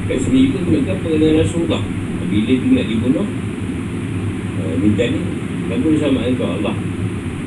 [0.05, 1.81] Kat sini juga kena apa dengan Rasulullah
[2.29, 3.27] Bila dia nak dibunuh
[4.61, 5.21] uh, Minta ni
[5.73, 6.75] Kamu sama dengan Allah.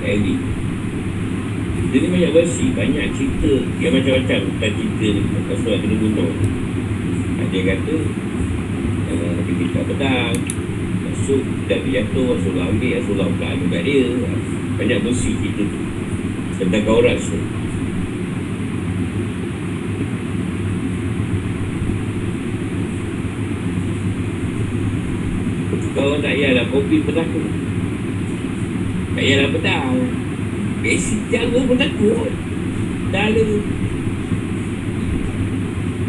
[0.03, 3.55] Dia ni banyak versi Banyak cerita.
[3.79, 6.64] Yang macam-macam Tentang cerita ni Rasulullah kena bunuh
[7.55, 7.97] Ada yang kata
[9.15, 10.35] uh, Ketika pedang.
[11.07, 14.07] Masuk Dan dia jatuh Rasulullah ambil Rasulullah pula kat dia.
[14.75, 15.79] Banyak versi cerita tu.
[16.59, 17.39] Tentang kaurat tu.
[25.95, 27.47] Kau tak payahlah kopi penakut
[29.15, 29.95] Tak payahlah pedang.
[30.83, 32.35] Basic cara penakut
[33.15, 33.47] Dah ada.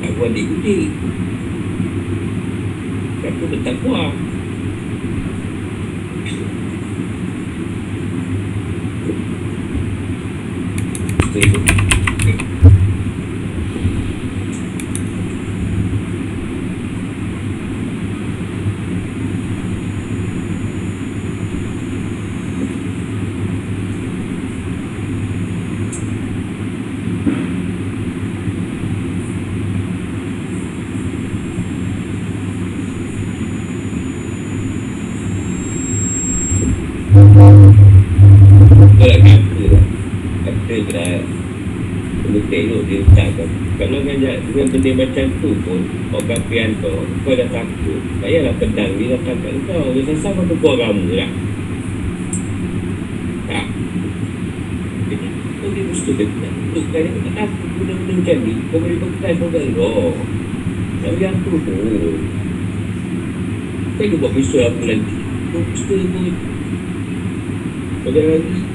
[0.09, 0.49] Aku adik
[3.35, 4.15] kudik Aku bertakwa
[11.35, 11.63] Betul.
[37.15, 37.23] Kau
[39.23, 39.85] nak kata lah
[40.43, 41.19] Kata dah
[42.25, 45.79] Kena tengok dia ucapkan Kalau dengan, ja- dengan benda macam tu pun
[46.15, 49.91] Kau kapian kau Kau dah takut Tak payahlah pedang dia datang kat kau.
[49.91, 51.31] Dia sasar kau tu agama lah.
[53.51, 53.65] Tak.
[55.11, 55.27] Jadi
[55.59, 59.33] Kau dia mesti dia tak Tukar dia tak takut Benda-benda macam ni Kau boleh bekas
[59.35, 60.13] kau kan Oh
[61.03, 62.15] Tak boleh aku pun.
[63.99, 65.15] Kau buat pistol apa lagi
[65.51, 66.33] Kau pistol pun.
[68.07, 68.74] Kau jangan lagi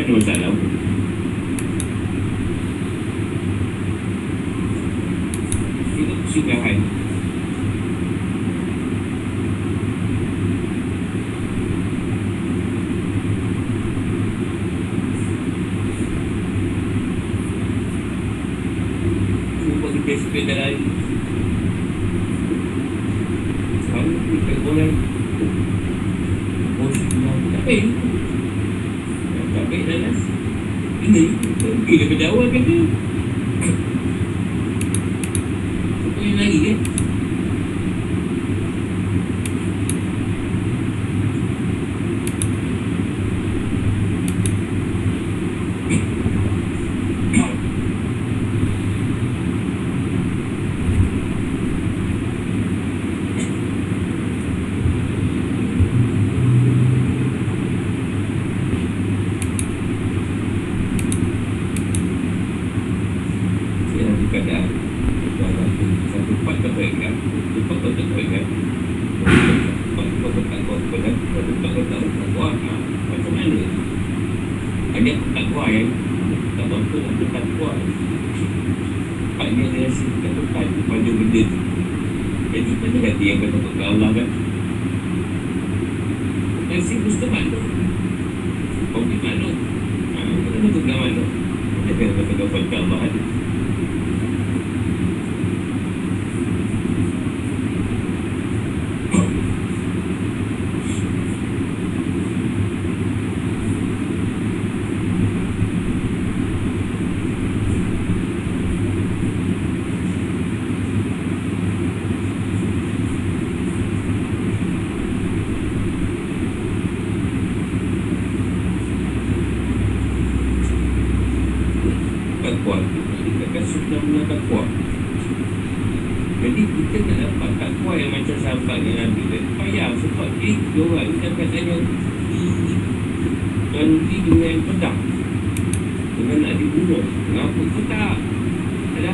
[0.11, 0.80] Kan ada masalah pun itu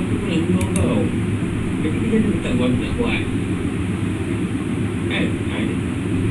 [0.08, 1.02] tu nak bunuh kau
[1.84, 3.22] Dia kata kan tak buat nak buat
[5.08, 5.28] Kan?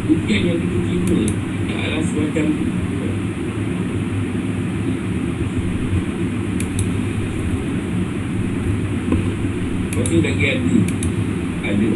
[0.06, 1.20] Bukan yang kita cinta
[1.68, 2.64] Tak rasa macam tu
[9.86, 10.76] Lepas tu lagi ada
[11.64, 11.88] Ada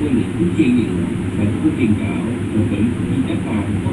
[0.00, 0.92] ผู้หญิงผู้จริงอยู่
[1.34, 2.20] แต่ผู้จริงกล่าว
[2.50, 3.90] เหมือนผู้หญิงจะตามก็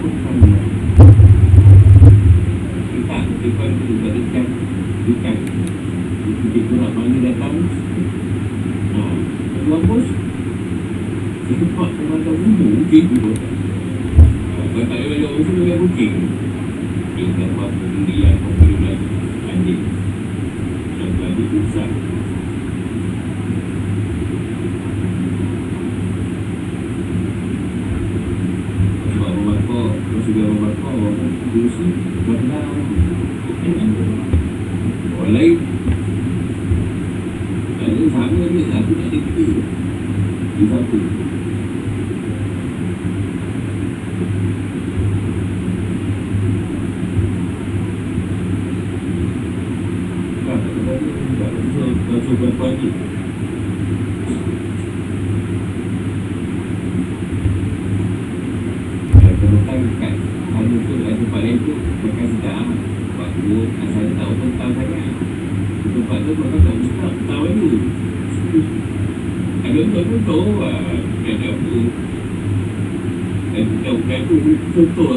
[74.78, 75.17] punto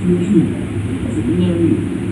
[0.00, 0.40] 出去
[1.04, 2.11] 走一下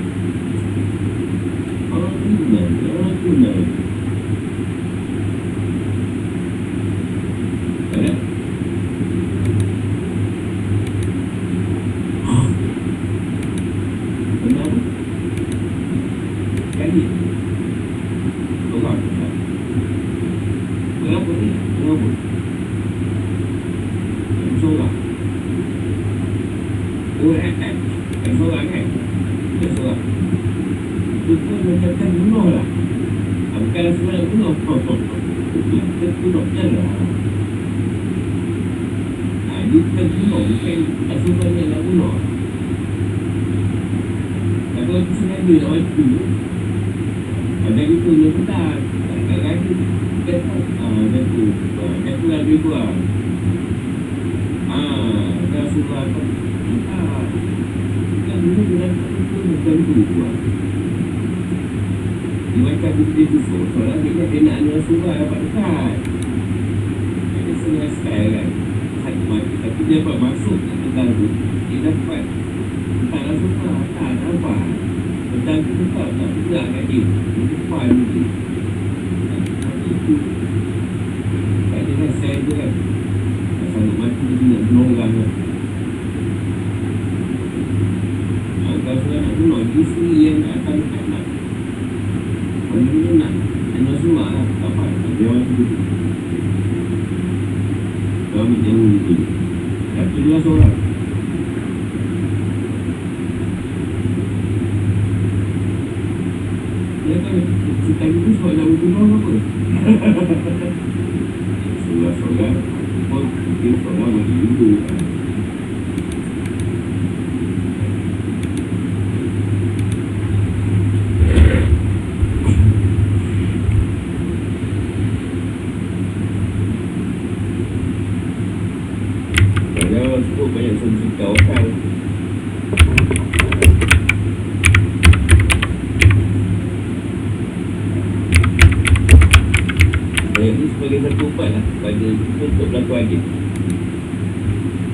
[141.00, 143.24] satu ubat lah Pada untuk berlaku adil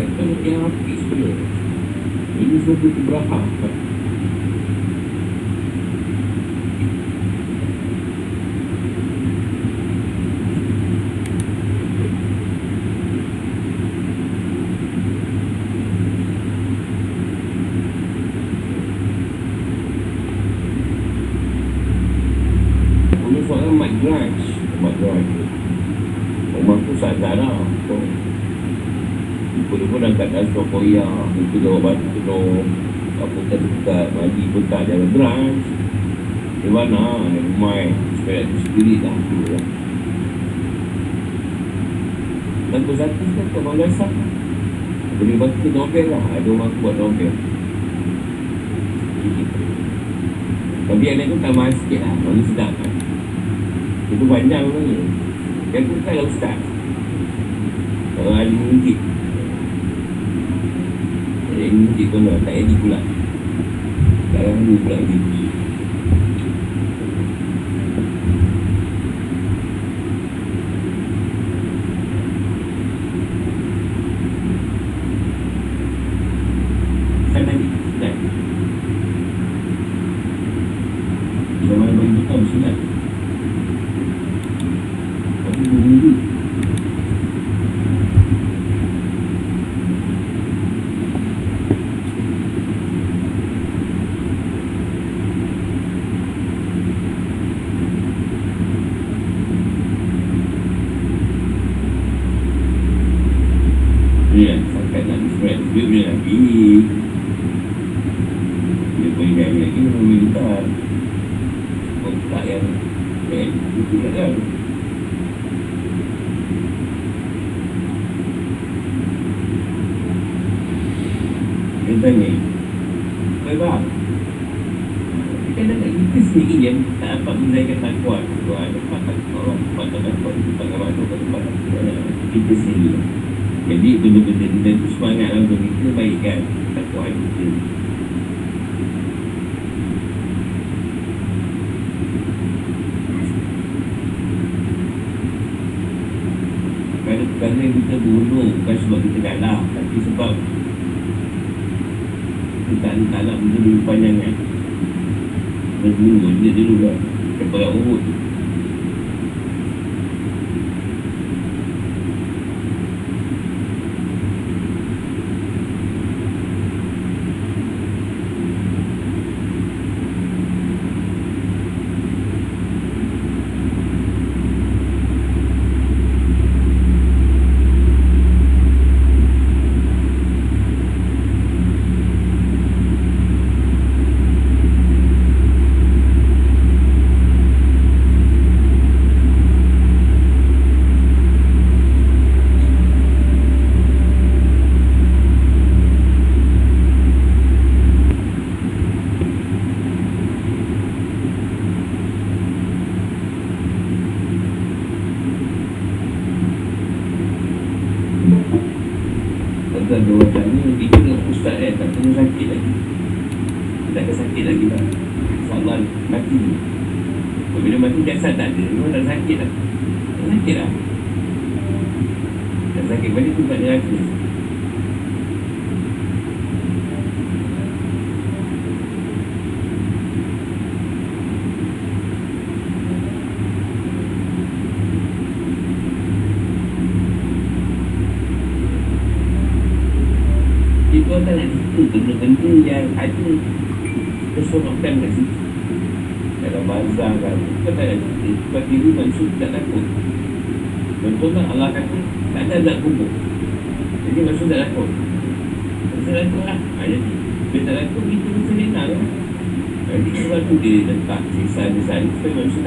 [0.03, 1.31] akan kemungkinan habis semua
[2.35, 3.39] ini semua berapa
[34.53, 35.57] buta jalan terang.
[36.63, 37.19] Di mana?
[37.19, 37.93] Rumah eh.
[38.23, 39.65] supaya lah tu sendiri dah tu lah
[42.73, 44.11] dan berlaku kan ke malasan
[45.21, 47.33] boleh bantu novel lah ada orang buat novel
[50.83, 52.13] tapi anak lain tu tambah sikit lah.
[52.21, 52.93] Baru sedap kan.
[54.13, 54.99] Itu panjang lah ni
[55.73, 56.59] Yang tu tak kan lah, ustaz.
[58.13, 58.99] Kalau ada mungkin
[61.49, 63.01] Ada mungkin pun lah Tak edit pula.
[64.43, 65.62] é um lugar de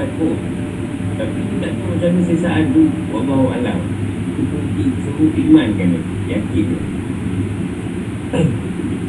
[0.05, 0.37] Takut
[1.17, 3.79] Tapi tak tahu macam mana sisa adu Wallahualam
[4.77, 5.97] Itu suruh iman kan
[6.29, 6.67] Yakin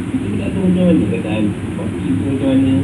[0.09, 1.45] Kita tak tahu macam mana keadaan
[1.77, 2.75] Mati tu macam mana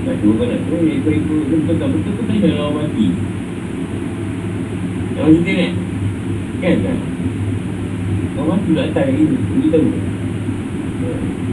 [0.00, 3.08] Tak tahu kan nak tahu Ikut-ikut Betul tak betul pun tanya orang mati
[5.20, 5.72] macam ni kan
[6.64, 6.96] Kan tak
[8.70, 9.88] Mati tak datang lagi Kita tahu.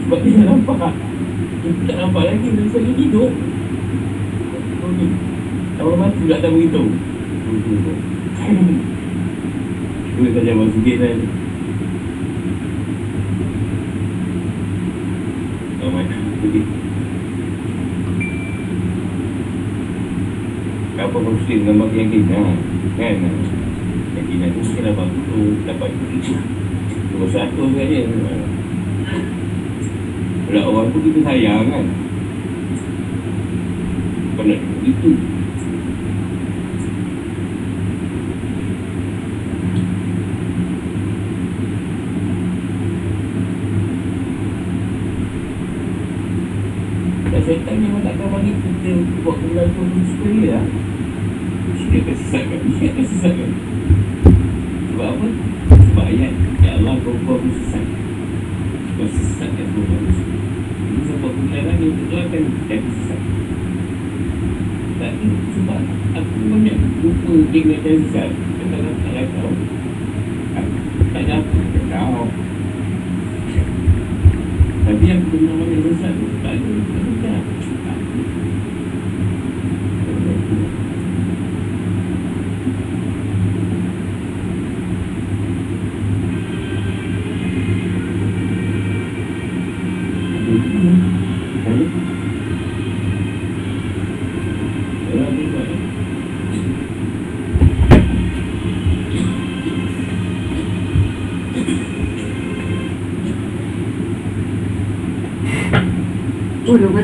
[0.06, 0.94] Sebab dia nampak.
[1.66, 3.32] Kita tak nampak lagi dia hidup
[4.78, 5.10] Okey.
[5.82, 6.90] Orang mati tak tahu beritahu.
[10.14, 11.18] Boleh saja abang sikit kan.
[15.88, 16.66] My God.
[20.98, 22.42] Apa muslim dengan bagi yakin ha,
[23.02, 23.16] kan?
[24.22, 25.90] Yakinan tu mungkin abang tu dapat
[27.14, 28.00] dua satu saja
[30.48, 31.86] Pula orang tu kita sayang kan
[34.38, 35.12] Kau nak itu
[47.48, 48.92] Dan memang takkan bagi kita
[49.24, 50.66] buat kemudian tu suka dia lah.
[51.80, 52.60] Dia akan sesatkan.
[52.76, 53.52] Dia akan sesatkan.
[54.92, 55.28] Sebab apa?
[55.72, 56.32] Sebab ayat
[57.08, 57.88] Aku sesat.
[59.00, 60.28] Sesatkan kau buat aku sesat.
[60.76, 63.22] Jadi sebab kemudian dia tu akan jadi sesat.
[65.18, 65.82] Tu sebab
[66.20, 68.28] aku banyak lupa dengan dia sesat.
[68.36, 69.56] Kadang-kadang tak ada kau.
[71.16, 72.28] Tak ada apa kau.
[74.84, 76.72] Tapi yang benar-benar sesat tu tak ada.
[76.76, 77.40] Tak ada.
[77.48, 78.08] Tak ada.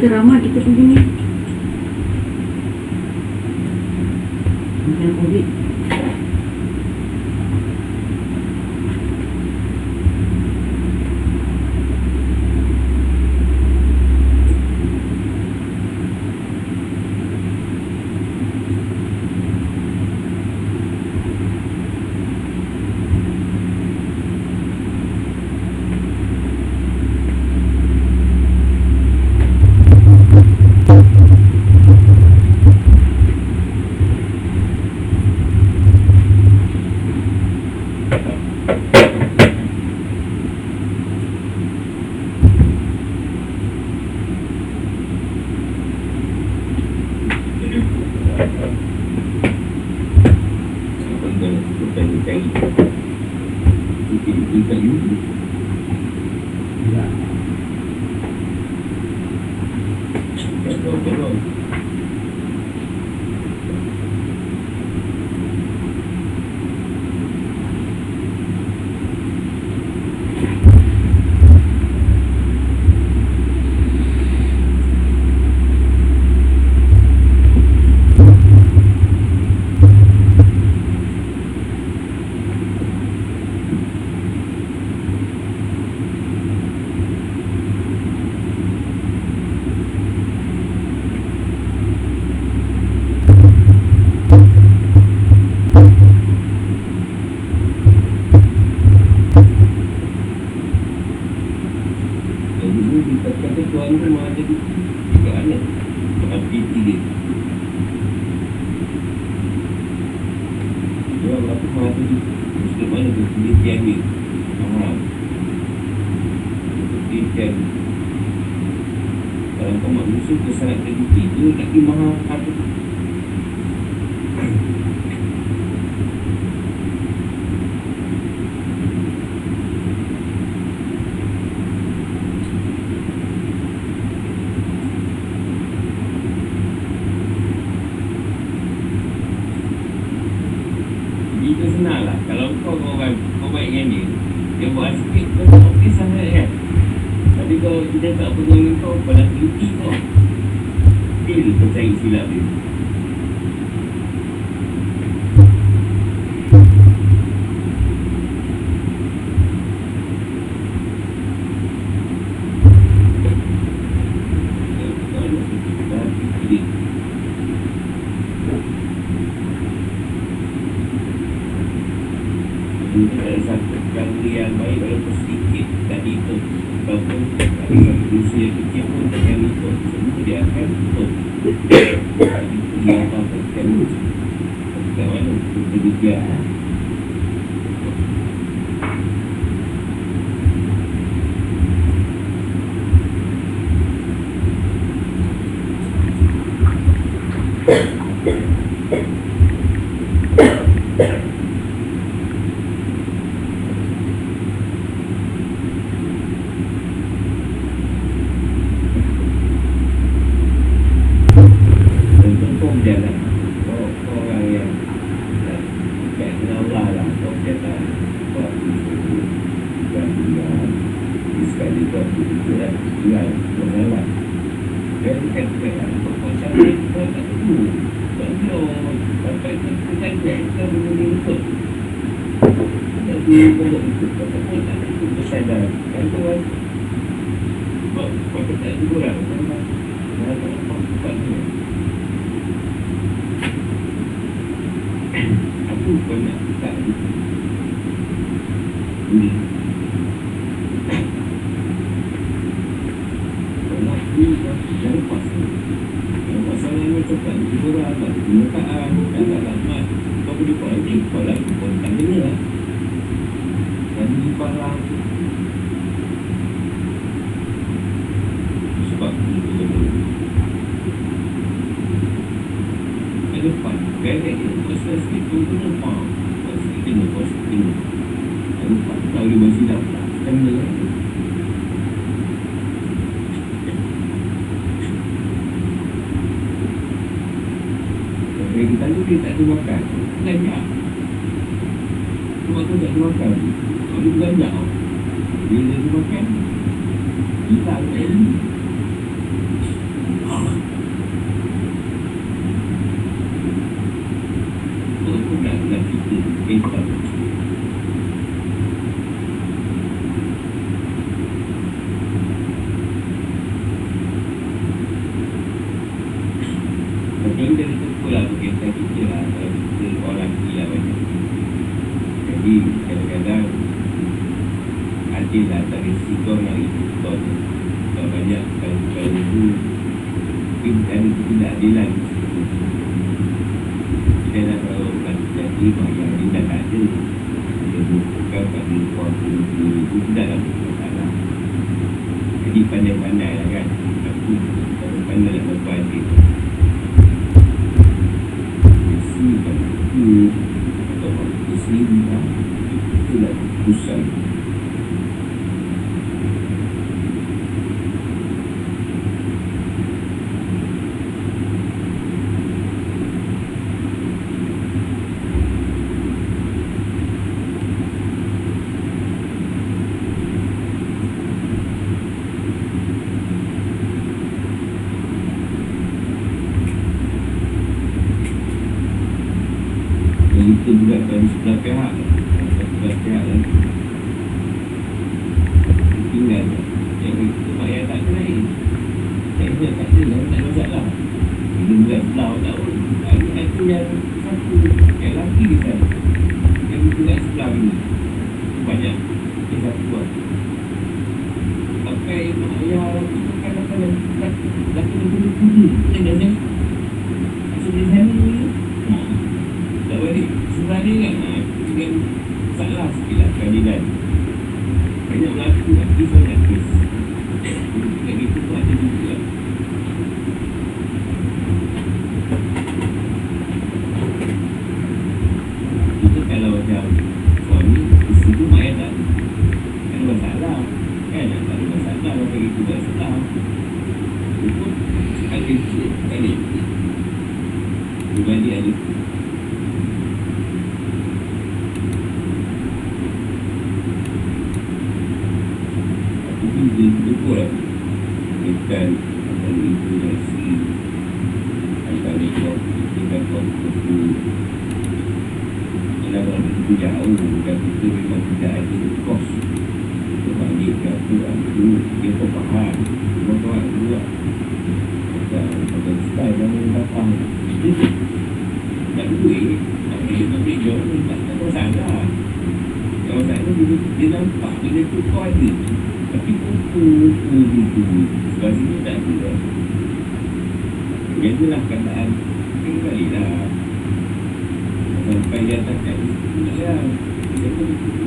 [0.03, 1.12] Kata ramai kita pergi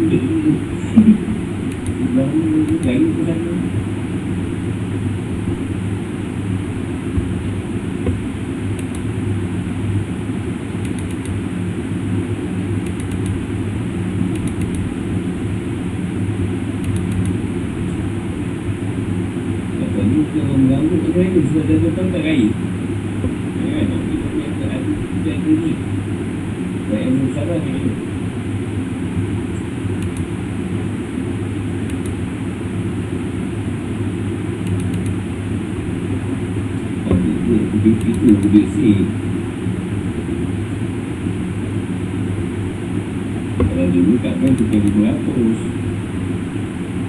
[0.00, 0.20] Đến
[2.84, 3.06] xin.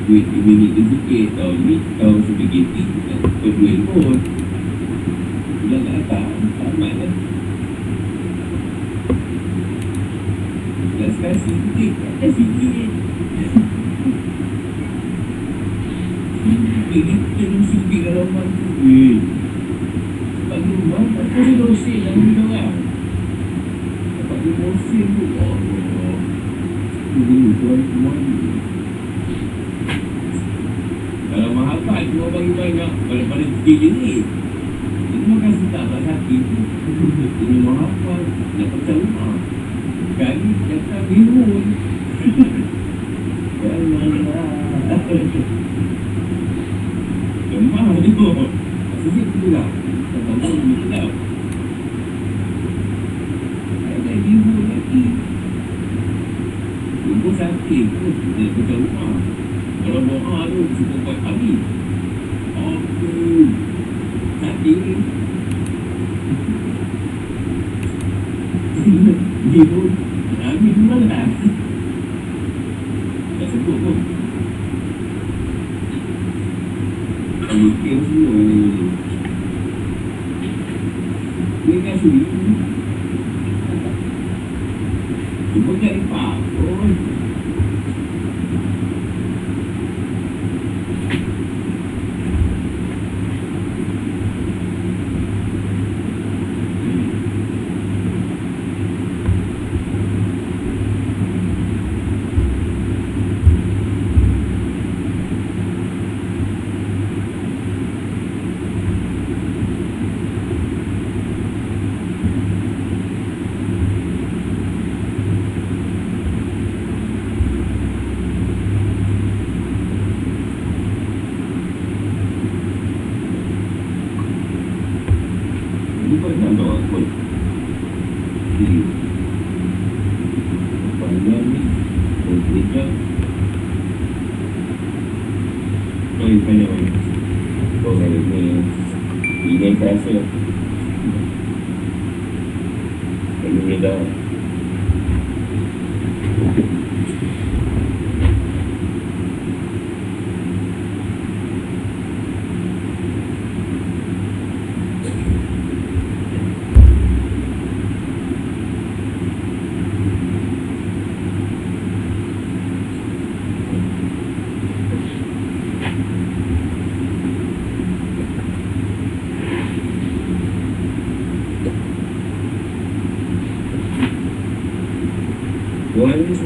[0.08, 3.20] duit ini ni terfikir tahun ni tahun sudah getting kan.
[3.44, 4.16] Kau duit pun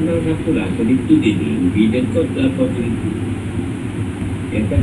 [0.01, 0.65] Sebenarnya satu lah.
[0.81, 1.69] Teliti dia ni.
[1.77, 3.11] Bila kau telah kau teliti
[4.49, 4.81] Ya kan?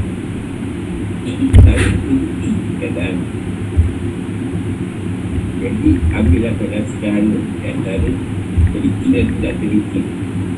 [1.59, 3.17] Tahu teliti Keadaan
[5.59, 8.11] Jadi ambillah pada sederhana antara
[8.71, 10.01] Teliti dan tidak teliti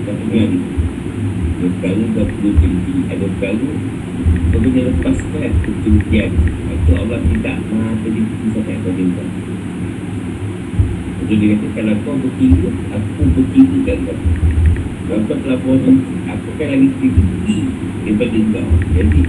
[0.05, 0.59] Satu yang Ada.
[1.65, 3.71] Perkara kau perlu teliti Ada perkara
[4.53, 6.31] Kau kena lepaskan Ketelitian
[6.69, 9.25] Itu Allah tidak Maha teliti Sampai kau jumpa
[11.25, 14.17] Jadi dia kata Kalau kau bertiga Aku pun bertiga kan kau
[15.27, 15.93] Kalau kau telah puasa
[16.37, 17.59] Aku kan lagi teliti
[18.05, 18.73] Daripada kau.
[18.97, 19.23] Jadi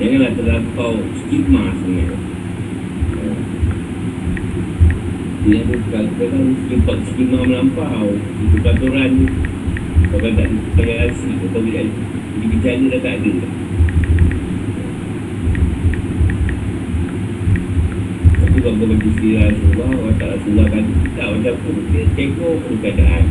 [0.00, 2.18] Janganlah terlampau stigma sebenarnya
[5.40, 8.12] dia ada kadang-kadang simpan stigma melampau.
[8.12, 9.26] Itu peraturan ni
[10.12, 13.32] Kalau tak toleransi Atau bila Jadi bicara dah tak ada.
[18.36, 20.84] Tapi kalau kau baca sirah Rasulullah Orang tak Rasulullah kan
[21.16, 23.24] Tak macam pun Dia tengok pun keadaan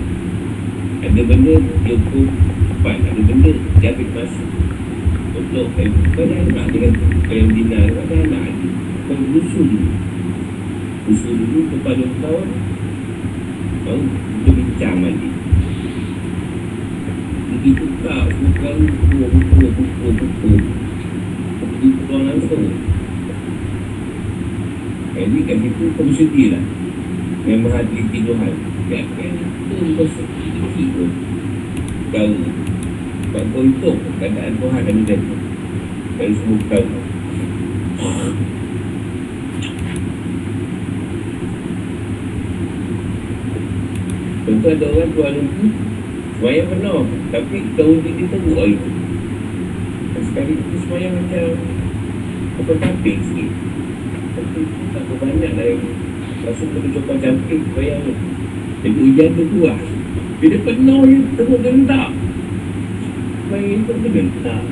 [1.00, 2.28] Ada benda Dia pun
[2.68, 4.43] Cepat Ada benda Dia ambil masa
[5.39, 5.68] Untuk
[6.16, 8.47] Kau dah nak dengan Kau yang dinar Kau dah nak
[9.08, 9.70] Kau berusul
[11.10, 12.47] usul dulu kepada tahun
[13.82, 15.30] baru kita bincang lagi
[17.50, 20.52] pergi buka semua kali buku buku buku buku
[21.58, 22.66] pergi keluar langsung
[25.18, 26.64] jadi kat situ kau bersedih lah.
[27.43, 28.54] Yang menghadiri Tuhan
[28.88, 29.49] ya kan
[29.80, 31.09] itu kau sedih pun
[32.11, 32.27] kau
[33.32, 35.17] kau kau hitung keadaan Tuhan dan dia
[36.19, 36.86] dari semua kau
[44.49, 45.65] Tentu ada orang tuan itu
[46.41, 48.91] Semayang penuh Tapi tahun dia dia teruk hari tu
[50.25, 51.53] Sekali tu semayang macam
[52.65, 53.51] Apa camping sikit
[54.34, 54.59] Tapi
[54.89, 55.84] tak apa banyak lah yang
[56.49, 58.38] Rasa kena coba camping Semayang tu
[58.80, 59.82] Jadi hujan tu kuat
[60.39, 62.09] Bila penuh dia teruk gentak
[63.49, 64.63] Semayang tu tu gentak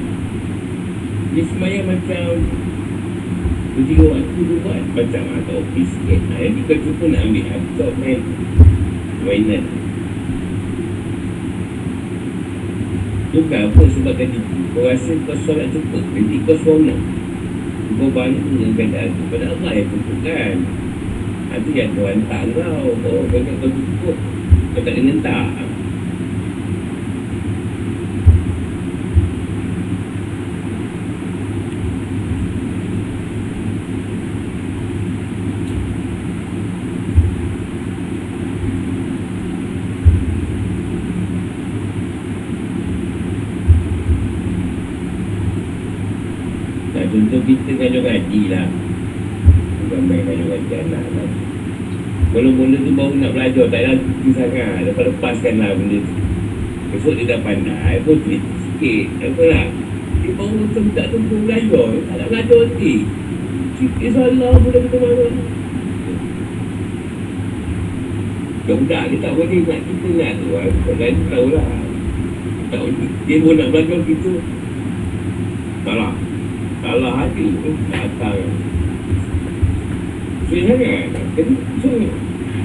[1.35, 2.27] Dia semayang macam
[3.77, 4.81] Ketika waktu tu buat.
[4.97, 6.21] Macam ada ofis sikit.
[6.33, 7.45] Jadi kau cuba nak ambil
[7.77, 8.19] Kau main
[9.21, 9.63] mainan.
[13.37, 14.39] Bukan apa sebab tadi.
[14.73, 16.99] Kau rasa kau solat cepat Nanti kau seronok.
[18.01, 19.23] Kau banyak dengan keadaan tu.
[19.29, 20.55] Pada Allah yang tentukan
[21.47, 24.17] Itu yang Tuhan tak kau Kau kata kau cukup
[24.75, 25.47] Kau tak kena tak
[46.97, 48.67] Nah, contoh kita ngajar ngaji lah
[49.85, 51.29] Bukan main ngajar ngaji anak lah
[52.27, 54.77] Kalau benda tu baru nak belajar Tak ada tinggi sangat.
[54.91, 56.13] Lepas-lepaskan lah benda tu.
[56.87, 59.67] Besok dia dah pandai Pun cerita sikit Apa lah.
[60.23, 62.93] Dia baru macam tak tentu belajar Tak nak belajar nanti
[63.99, 65.33] Dia salah Boleh kita marah.
[68.67, 70.47] Budak-budak dia tak boleh nak kita nak tu.
[70.51, 71.69] Lah Orang lain tahu lah.
[72.67, 72.79] Tak,
[73.23, 74.31] Dia pun nak belajar kita
[75.87, 76.11] Salah.
[76.83, 78.43] Salah hati tu datang.
[80.51, 81.07] Sebenarnya
[81.37, 81.53] Jadi
[81.85, 81.89] so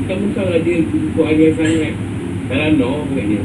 [0.03, 1.95] Bukan-bukan lah dia Buku ayah sangat.
[2.49, 3.41] Salah no Bukannya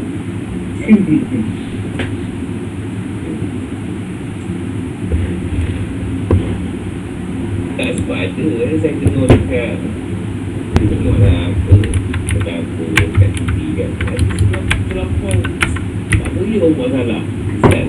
[7.75, 9.77] Tak sebab ada eh, Saya tengok dekat
[10.79, 11.73] Tengok lah apa
[12.31, 13.91] Dekat apa Dekat TV kan.
[14.07, 15.37] Ada sebab Terlampau
[16.15, 17.23] Tak boleh orang buat salah.
[17.59, 17.87] Ustaz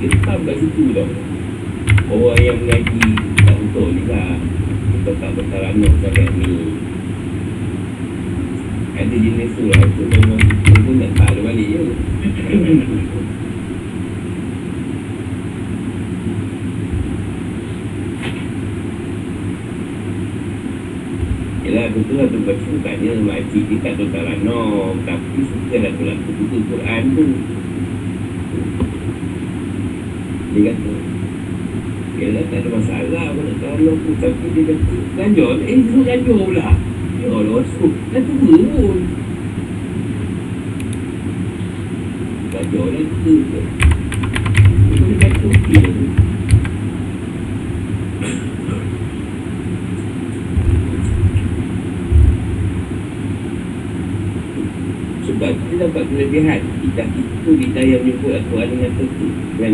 [0.00, 1.04] dia tetap kat situ tau.
[2.08, 3.04] Orang yang mengaji
[3.44, 4.40] tak betul juga
[5.10, 6.54] Tak bertaranuk sangat ni.
[8.94, 11.82] Ada jenis tu lah Itu memang Kita pun nak tak ada balik je.
[21.66, 26.16] Yelah betul lah tu baca Bukannya makcik dia tak bertaranuk Tapi suka lah tu lah
[26.22, 27.26] Buku Quran tu.
[30.54, 31.19] Dia kata
[32.20, 33.32] Yalah tak ada masalah.
[33.32, 35.56] Aku nak tahu aku Tapi dia kata Ganjol.
[35.64, 36.68] Eh suruh ganjol pula.
[37.16, 38.98] Ya Allah Suruh Dah tua pun.
[42.52, 43.64] Ganjol dah tua pun.
[45.00, 45.84] Dia kata okey
[55.30, 56.60] sebab kita dapat kelebihan.
[56.84, 59.72] Kita itu kita yang menyebut Al-Quran dengan tentu dengan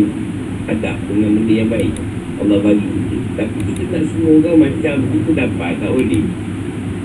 [0.71, 2.06] adab dengan benda yang baik
[2.37, 3.07] Allah bagi
[3.37, 6.25] tapi kita tak semua orang macam kita dapat tak boleh.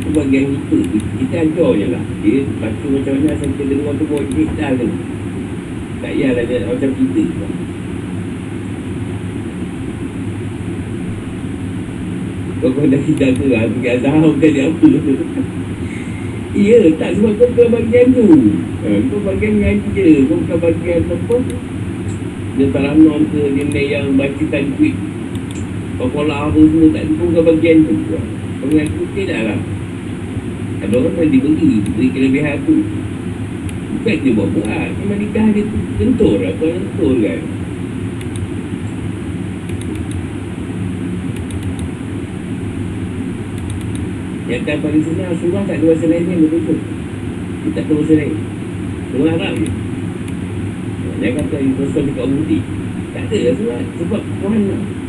[0.01, 0.79] Itu bagian kita.
[1.21, 2.05] Kita ajar je lah.
[2.25, 4.89] Dia baca macam mana Asal kita dengar tu Bawa dia dah tu.
[6.01, 7.23] Tak payahlah dia macam kita.
[12.65, 13.63] Kau kau dah kita tu lah.
[13.69, 14.89] Pergi azhar dia apa.
[16.53, 18.25] Ya tak sebab kau bukan bagian tu.
[18.89, 20.09] Ha, Kau bagian ngaji je.
[20.33, 21.37] Kau bukan bagian apa.
[22.57, 25.12] Dia taranon ke Dia yang baca tajwid
[26.11, 29.59] Kau apa semua Tak kau bukan bagian tu Kau mengaku tidak lah.
[30.83, 32.75] Ada orang yang diberi Beri kelebihan tu.
[33.95, 35.63] Bukan dia buat-buat Memang nikah dia
[36.03, 37.41] tentur Apa yang tentur kan.
[44.51, 46.79] Yang tak paling senang Surah tak ada bahasa lain ni betul
[47.63, 48.35] Dia tak tahu bahasa lain.
[49.15, 49.71] Surah Arab je.
[51.23, 52.59] Dia kata Rasul dekat Umudi
[53.15, 55.02] Tak ada lah surah Sebab Tuhan nak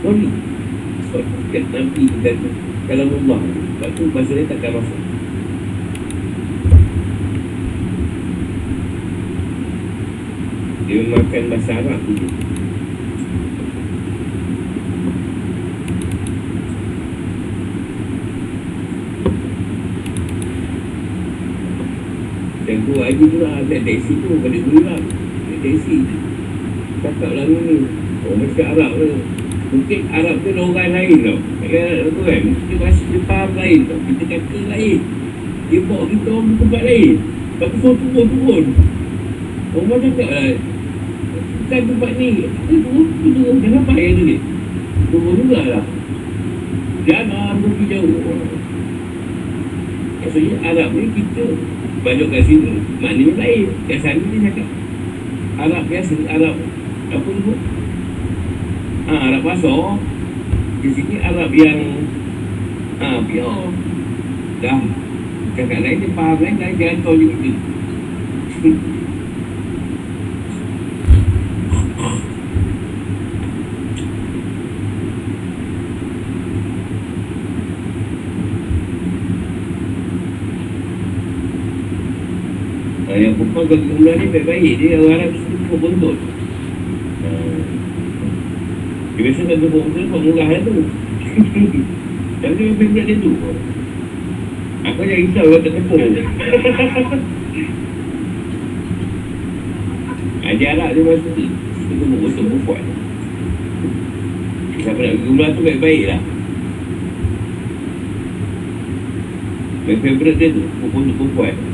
[0.00, 0.32] Sorry
[1.12, 2.36] Sebab kat Nabi dan
[2.88, 5.00] Kalau Allah Sebab tu bahasa lain takkan masuk.
[10.88, 12.28] Dia makan bahasa Arab je
[22.64, 25.96] Dan tu haji tu lah Ada taksi tu Pada guru lah Ada taksi
[27.04, 27.76] Cakap lah ni.
[28.24, 29.39] Oh macam Arab tu
[29.70, 31.38] Mungkin Arab tu ada orang lain tau.
[31.62, 33.98] Ya tu kan Kita bahasa dia faham lain tau.
[34.02, 34.98] Kita kata lain.
[35.70, 37.14] Dia bawa kita orang ke tempat lain.
[37.54, 38.64] Lepas tu suruh turun-turun
[39.70, 40.46] Orang cakap lah
[41.30, 42.30] Bukan tempat ni.
[42.50, 44.36] Kita turun turun Jangan payah tu ni.
[45.14, 45.84] Turun juga lah
[47.06, 48.18] Jangan pergi jauh.
[50.20, 51.46] Maksudnya Arab ni kita
[52.02, 53.66] Balik kat sini Maknanya lain.
[53.86, 54.68] Kat sana dia cakap
[55.62, 56.54] Arab biasa Arab
[57.14, 57.54] Apa tu
[59.10, 59.98] ha, Arab pasar
[60.80, 61.80] Di sini Arab yang
[63.02, 63.58] ha, Pure
[64.62, 64.80] Dah
[65.58, 67.52] Cakap lain dia faham lain Lain dia hantar je kita
[83.10, 85.78] Ha, yang perempuan bagi umrah ni baik-baik Dia orang Arab suka.
[85.82, 86.39] Dia
[89.24, 90.74] biasa tak jumpa umrah Buat murah tu.
[92.40, 93.32] Dan dia favorite dia tu.
[94.80, 95.98] Aku jangan risau Kalau tak tepuk
[100.56, 102.82] Dia Arab dia masa tu Dia tu buntut perempuan
[104.80, 106.20] Siapa nak pergi tu baik-baik lah.
[109.84, 111.69] Yang favorite dia tu Buntut perempuan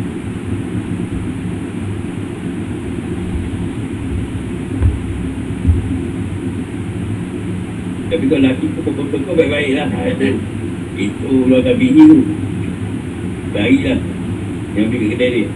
[8.17, 9.93] Tapi kalau lelaki tu pokok-pokok baik-baik lah.
[9.93, 10.09] Ha,
[10.97, 12.25] itu, luar bini tu
[13.53, 14.01] Baik lah
[14.73, 15.49] Yang pergi kedai dia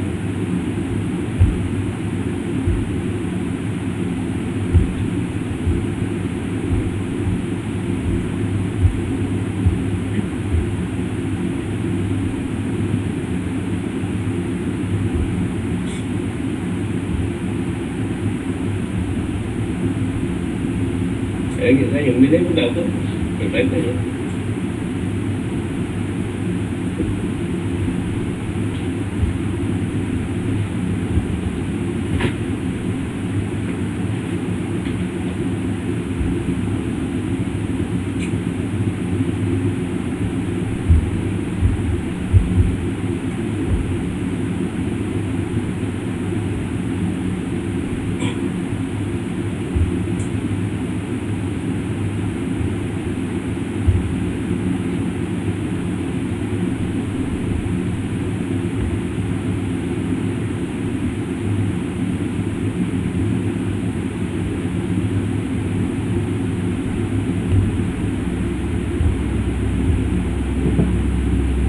[21.60, 22.82] Saya ingat saya, benda lain pun tak apa
[23.38, 24.20] Baik-baik je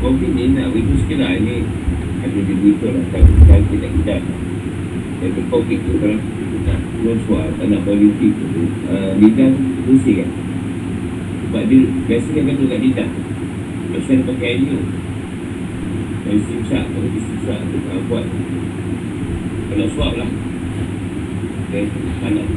[0.02, 1.62] Covid ni nak begitu sikit lah Ini
[2.26, 4.16] ada di berita lah Kalau kita kita
[5.82, 6.18] Yang ke Covid tu kan
[6.66, 6.80] Nak
[7.26, 8.46] keluar Tak nak politik tu.
[8.86, 9.52] Uh, Lidah
[9.90, 10.30] bersih kan.
[11.48, 13.10] Sebab dia Biasanya kan tu kat lidah
[13.92, 14.82] Biasanya pakai air
[16.22, 18.26] Kalau simsak Kalau simsak tu uh, Buat.
[19.72, 20.30] Kalau suap lah
[21.70, 21.86] Okay
[22.22, 22.48] Tak nak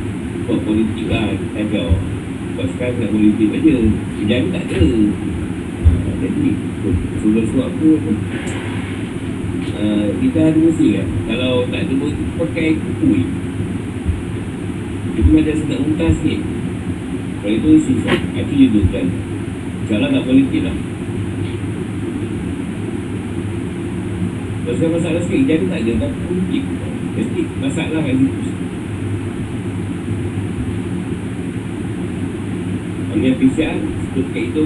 [0.44, 1.88] Buat politik lah Ajar
[2.54, 3.76] Sebab sekarang nak politik aja.
[4.30, 4.78] Jadi tak ada.
[6.22, 6.50] Jadi
[7.18, 7.98] sudah suap tu
[10.24, 11.08] kita ada mesti kan?
[11.28, 13.22] Kalau tak ada mesti pakai kukui
[15.14, 16.40] itu macam sedap muntah sikit.
[17.44, 19.06] Kalau itu sisa itu je tu kan.
[19.84, 20.76] insyaAllah tak politik lah.
[24.64, 26.64] Pasal masalah sikit Jadi tak ada Tak mungkin
[27.20, 28.50] Jadi masalah kat situ
[33.12, 33.76] Ambil PCR
[34.16, 34.62] kat itu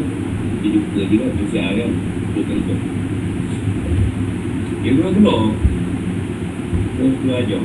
[0.62, 1.90] Dia je kan PCR kan
[2.30, 2.97] Tutup kat itu
[4.88, 5.52] Dia keluar keluar
[6.96, 7.60] Terus keluar ajar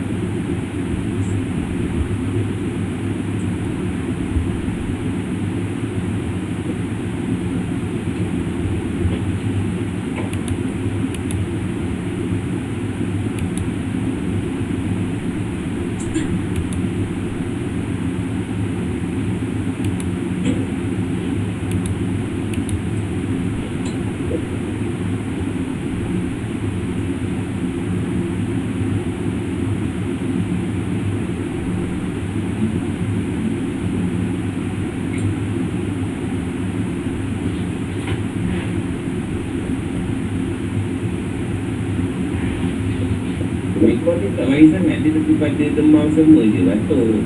[43.83, 44.97] Mereka ni tak mari sangat.
[45.05, 47.21] Dia lebih pada demam semua je Batuk.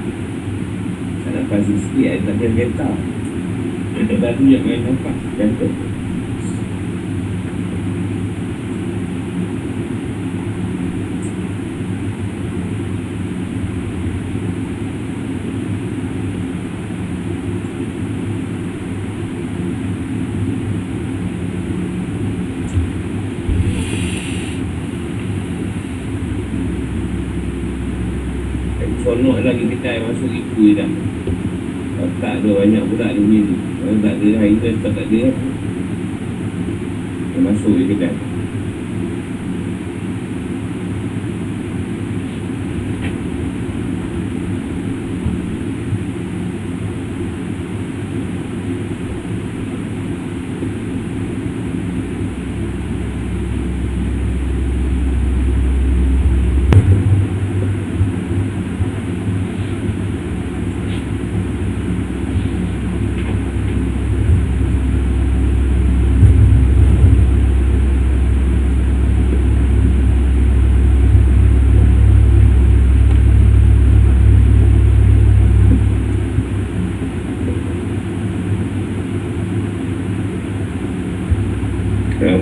[1.23, 2.47] Tak nak pasti sikit tak ada
[3.97, 5.15] kereta tu je main nampak.
[5.39, 5.73] Batuk
[29.07, 30.89] Sonok lagi kedai masuk itu je dah
[31.95, 32.43] Kalau tak
[32.97, 35.21] ada banyak pula dia punya tu Kalau tak ada hari tu tak ada
[37.29, 38.13] Dia masuk je kedai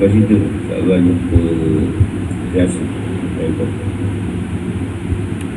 [0.05, 0.54] Yang